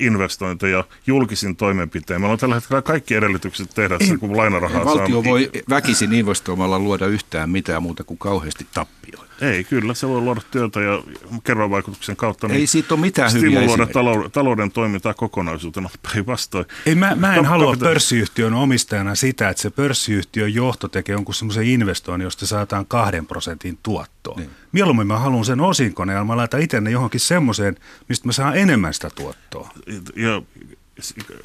[0.00, 2.20] investointeja julkisin toimenpiteen.
[2.20, 5.24] Meillä on tällä hetkellä kaikki edellytykset tehdä se, kun lainarahaa Valtio saa.
[5.24, 9.23] voi väkisin investoimalla luoda yhtään mitään muuta kuin kauheasti tappioita.
[9.40, 11.02] Ei, kyllä se voi luoda työtä ja
[11.44, 12.48] kerrovaikutuksen kautta.
[12.48, 16.66] Niin Ei siitä ole mitään hyviä luoda talouden, talouden toimintaa kokonaisuutena päinvastoin.
[16.86, 21.12] Ei, mä, mä en Kap- halua kapita- pörssiyhtiön omistajana sitä, että se pörssiyhtiön johto tekee
[21.12, 24.36] jonkun semmoisen investoinnin, josta saataan kahden prosentin tuottoa.
[24.36, 24.50] Niin.
[24.72, 27.76] Mieluummin mä haluan sen osinkon ja mä laitan itse johonkin semmoiseen,
[28.08, 29.70] mistä mä saan enemmän sitä tuottoa.
[30.16, 30.42] Ja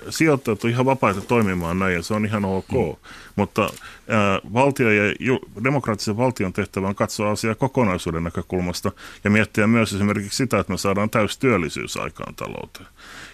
[0.10, 2.72] sijoittajat on ihan vapaita toimimaan näin ja se on ihan ok.
[2.72, 3.10] Mm.
[3.36, 3.62] Mutta
[4.08, 8.92] ää, valtio ja ju, demokraattisen valtion tehtävä on katsoa asiaa kokonaisuuden näkökulmasta
[9.24, 12.88] ja miettiä myös esimerkiksi sitä, että me saadaan täystyöllisyys aikaan talouteen.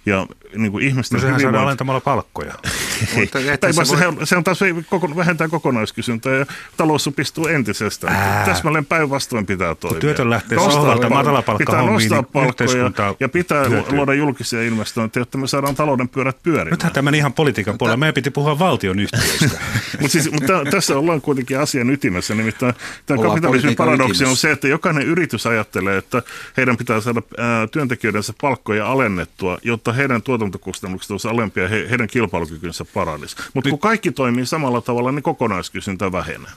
[0.06, 1.64] Ja niin kuin ihmisten no sehän hyvinvointi...
[1.64, 2.53] alentamalla palkkoja.
[3.16, 3.86] Mutta se, voi...
[3.86, 6.45] se, se on taas koko, vähentää kokonaiskysyntää ja
[6.78, 8.45] talous supistuu entisestään.
[8.45, 9.93] Täsmälleen päinvastoin pitää toimia.
[9.93, 13.95] Kun työtön lähtee sohvalta Pitää nostaa niin palkkoja ja pitää hyötyy.
[13.95, 16.72] luoda julkisia investointeja, jotta me saadaan talouden pyörät pyörimään.
[16.72, 17.97] Nythän tämä meni ihan politiikan puolella.
[17.97, 19.60] Meidän piti puhua valtion yhtiöistä.
[19.99, 22.36] mutta siis, mut tässä ollaan kuitenkin asian ytimessä.
[22.36, 22.74] Nimittäin
[23.06, 26.22] tämä kapitalismin paradoksi on se, että jokainen yritys ajattelee, että
[26.58, 32.07] heidän pitää saada ää, työntekijöidensä palkkoja alennettua, jotta heidän tuotantokustannukset olisivat alempia ja he, heidän
[32.07, 33.35] kilpailukykynsä paranisi.
[33.53, 36.51] Mutta kun kaikki toimii samalla tavalla, niin kokonaiskysyntä vähenee.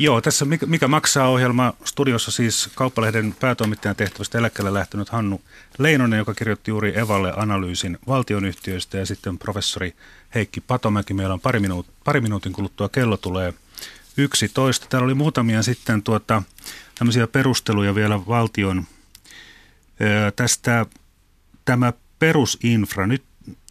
[0.00, 5.40] Joo, tässä mikä, mikä maksaa ohjelma studiossa siis Kauppalehden päätoimittajan tehtävästä eläkkeelle lähtenyt Hannu
[5.78, 9.94] Leinonen, joka kirjoitti juuri Evalle analyysin valtionyhtiöistä ja sitten professori
[10.34, 11.14] Heikki Patomäki.
[11.14, 13.54] Meillä on pari, minuut, pari minuutin kuluttua kello tulee
[14.16, 14.86] 11.
[14.88, 16.42] Täällä oli muutamia sitten tuota,
[16.98, 18.86] tämmöisiä perusteluja vielä valtion
[20.00, 20.86] ää, tästä
[21.64, 23.24] tämä perusinfra, nyt,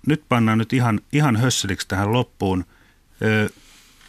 [0.08, 2.66] nyt pannaan nyt ihan, ihan hösseliksi tähän loppuun.
[3.22, 3.50] Ö,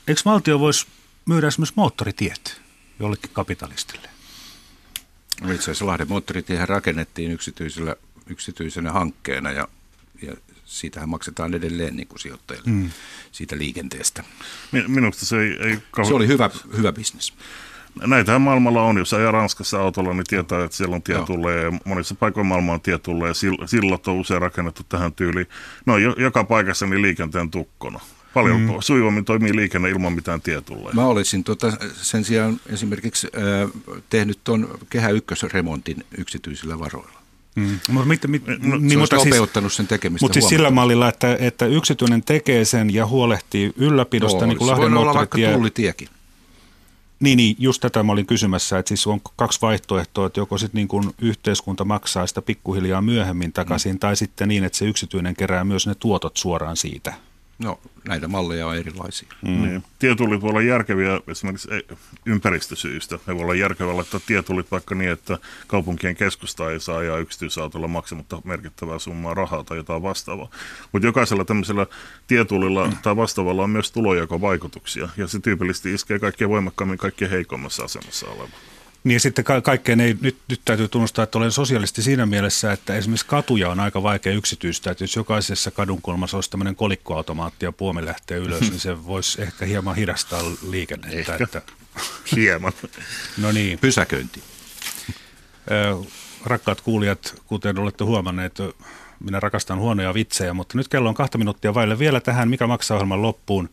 [0.08, 0.86] eikö valtio voisi
[1.26, 2.60] myydä esimerkiksi moottoritiet
[3.00, 4.08] jollekin kapitalistille?
[5.40, 9.68] No itse asiassa Lahden moottoritiehän rakennettiin yksityisellä, yksityisenä hankkeena ja,
[10.22, 12.90] ja siitähän maksetaan edelleen niin kuin sijoittajille mm.
[13.32, 14.24] siitä liikenteestä.
[14.88, 15.50] Minusta se ei...
[15.50, 16.10] ei kauhean...
[16.10, 17.32] Se oli hyvä, hyvä bisnes.
[18.06, 21.72] Näitähän maailmalla on, jos ajaa Ranskassa autolla, niin tietää, että siellä on tie tulee.
[21.84, 23.32] Monissa paikoissa maailmaa on tie tulee.
[23.66, 25.46] Sillat on usein rakennettu tähän tyyliin.
[25.86, 28.00] No joka paikassa niin liikenteen tukkona.
[28.34, 28.68] Paljon mm.
[28.80, 30.94] sujuvammin toimii liikenne ilman mitään tietulleja.
[30.94, 33.70] Mä olisin tuota, sen sijaan esimerkiksi äh,
[34.10, 37.18] tehnyt tuon Kehä ykkösremontin yksityisillä varoilla.
[37.54, 37.78] Mm.
[37.88, 41.36] Mutta, mit, mit, no, niin, se mutta siis, sen tekemistä Mutta siis sillä mallilla, että,
[41.40, 45.10] että yksityinen tekee sen ja huolehtii ylläpidosta, no, niin kuin Lahden moottoritie.
[45.10, 46.08] olla vaikka tullitiekin.
[47.20, 50.88] Niin, niin, just tätä mä olin kysymässä, että siis on kaksi vaihtoehtoa, että joko sitten
[50.92, 53.98] niin yhteiskunta maksaa sitä pikkuhiljaa myöhemmin takaisin, mm.
[53.98, 57.27] tai sitten niin, että se yksityinen kerää myös ne tuotot suoraan siitä.
[57.58, 59.28] No näitä malleja on erilaisia.
[59.42, 59.62] Mm.
[59.62, 59.84] Niin.
[59.98, 61.68] Tietullit voi olla järkeviä esimerkiksi
[62.26, 63.18] ympäristösyistä.
[63.26, 67.88] Ne voi olla järkeviä laittaa tietullit vaikka niin, että kaupunkien keskusta ei saa ajaa yksityisautolla
[67.88, 70.50] maksamatta merkittävää summaa rahaa tai jotain vastaavaa.
[70.92, 71.86] Mutta jokaisella tämmöisellä
[72.26, 72.96] tietullilla mm.
[73.02, 75.08] tai vastaavalla on myös tulojakovaikutuksia.
[75.16, 78.56] Ja se tyypillisesti iskee kaikkein voimakkaammin kaikkein heikommassa asemassa oleva.
[79.04, 82.94] Niin sitten ka- kaikkeen ei, nyt, nyt täytyy tunnustaa, että olen sosialisti siinä mielessä, että
[82.94, 88.04] esimerkiksi katuja on aika vaikea yksityistä, että jos jokaisessa kadunkulmassa olisi tämmöinen kolikkoautomaatti ja puomi
[88.04, 91.32] lähtee ylös, niin se voisi ehkä hieman hidastaa liikennettä.
[91.32, 91.44] Ehkä.
[91.44, 91.62] Että...
[92.36, 92.72] Hieman.
[93.38, 93.78] no niin.
[93.78, 94.42] Pysäköinti.
[96.44, 98.58] Rakkaat kuulijat, kuten olette huomanneet,
[99.20, 102.94] minä rakastan huonoja vitsejä, mutta nyt kello on kahta minuuttia vaille vielä tähän, mikä maksaa
[102.94, 103.68] ohjelman loppuun.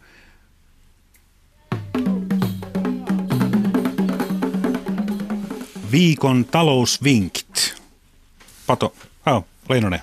[5.96, 7.82] Viikon talousvinkit.
[8.68, 10.02] Pato, oh, Leinonen.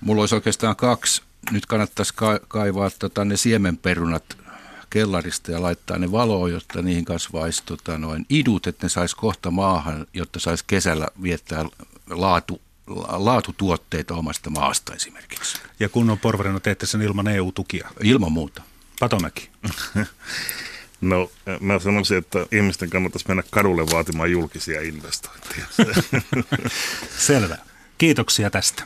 [0.00, 1.22] Mulla olisi oikeastaan kaksi.
[1.50, 4.38] Nyt kannattaisi ka- kaivaa tota, ne siemenperunat
[4.90, 9.50] kellarista ja laittaa ne valoon, jotta niihin kasvaisi tota, noin idut, että ne saisi kohta
[9.50, 11.64] maahan, jotta saisi kesällä viettää
[12.10, 12.60] laatu,
[13.06, 15.58] laatutuotteita omasta maasta esimerkiksi.
[15.80, 17.88] Ja kun on porvarina, teette sen ilman EU-tukia?
[18.02, 18.62] Ilman muuta.
[19.00, 19.50] Patomäki.
[21.02, 21.30] No
[21.60, 25.66] mä sanoisin, että ihmisten kannattaisi mennä kadulle vaatimaan julkisia investointeja.
[27.18, 27.58] Selvä.
[27.98, 28.84] Kiitoksia tästä.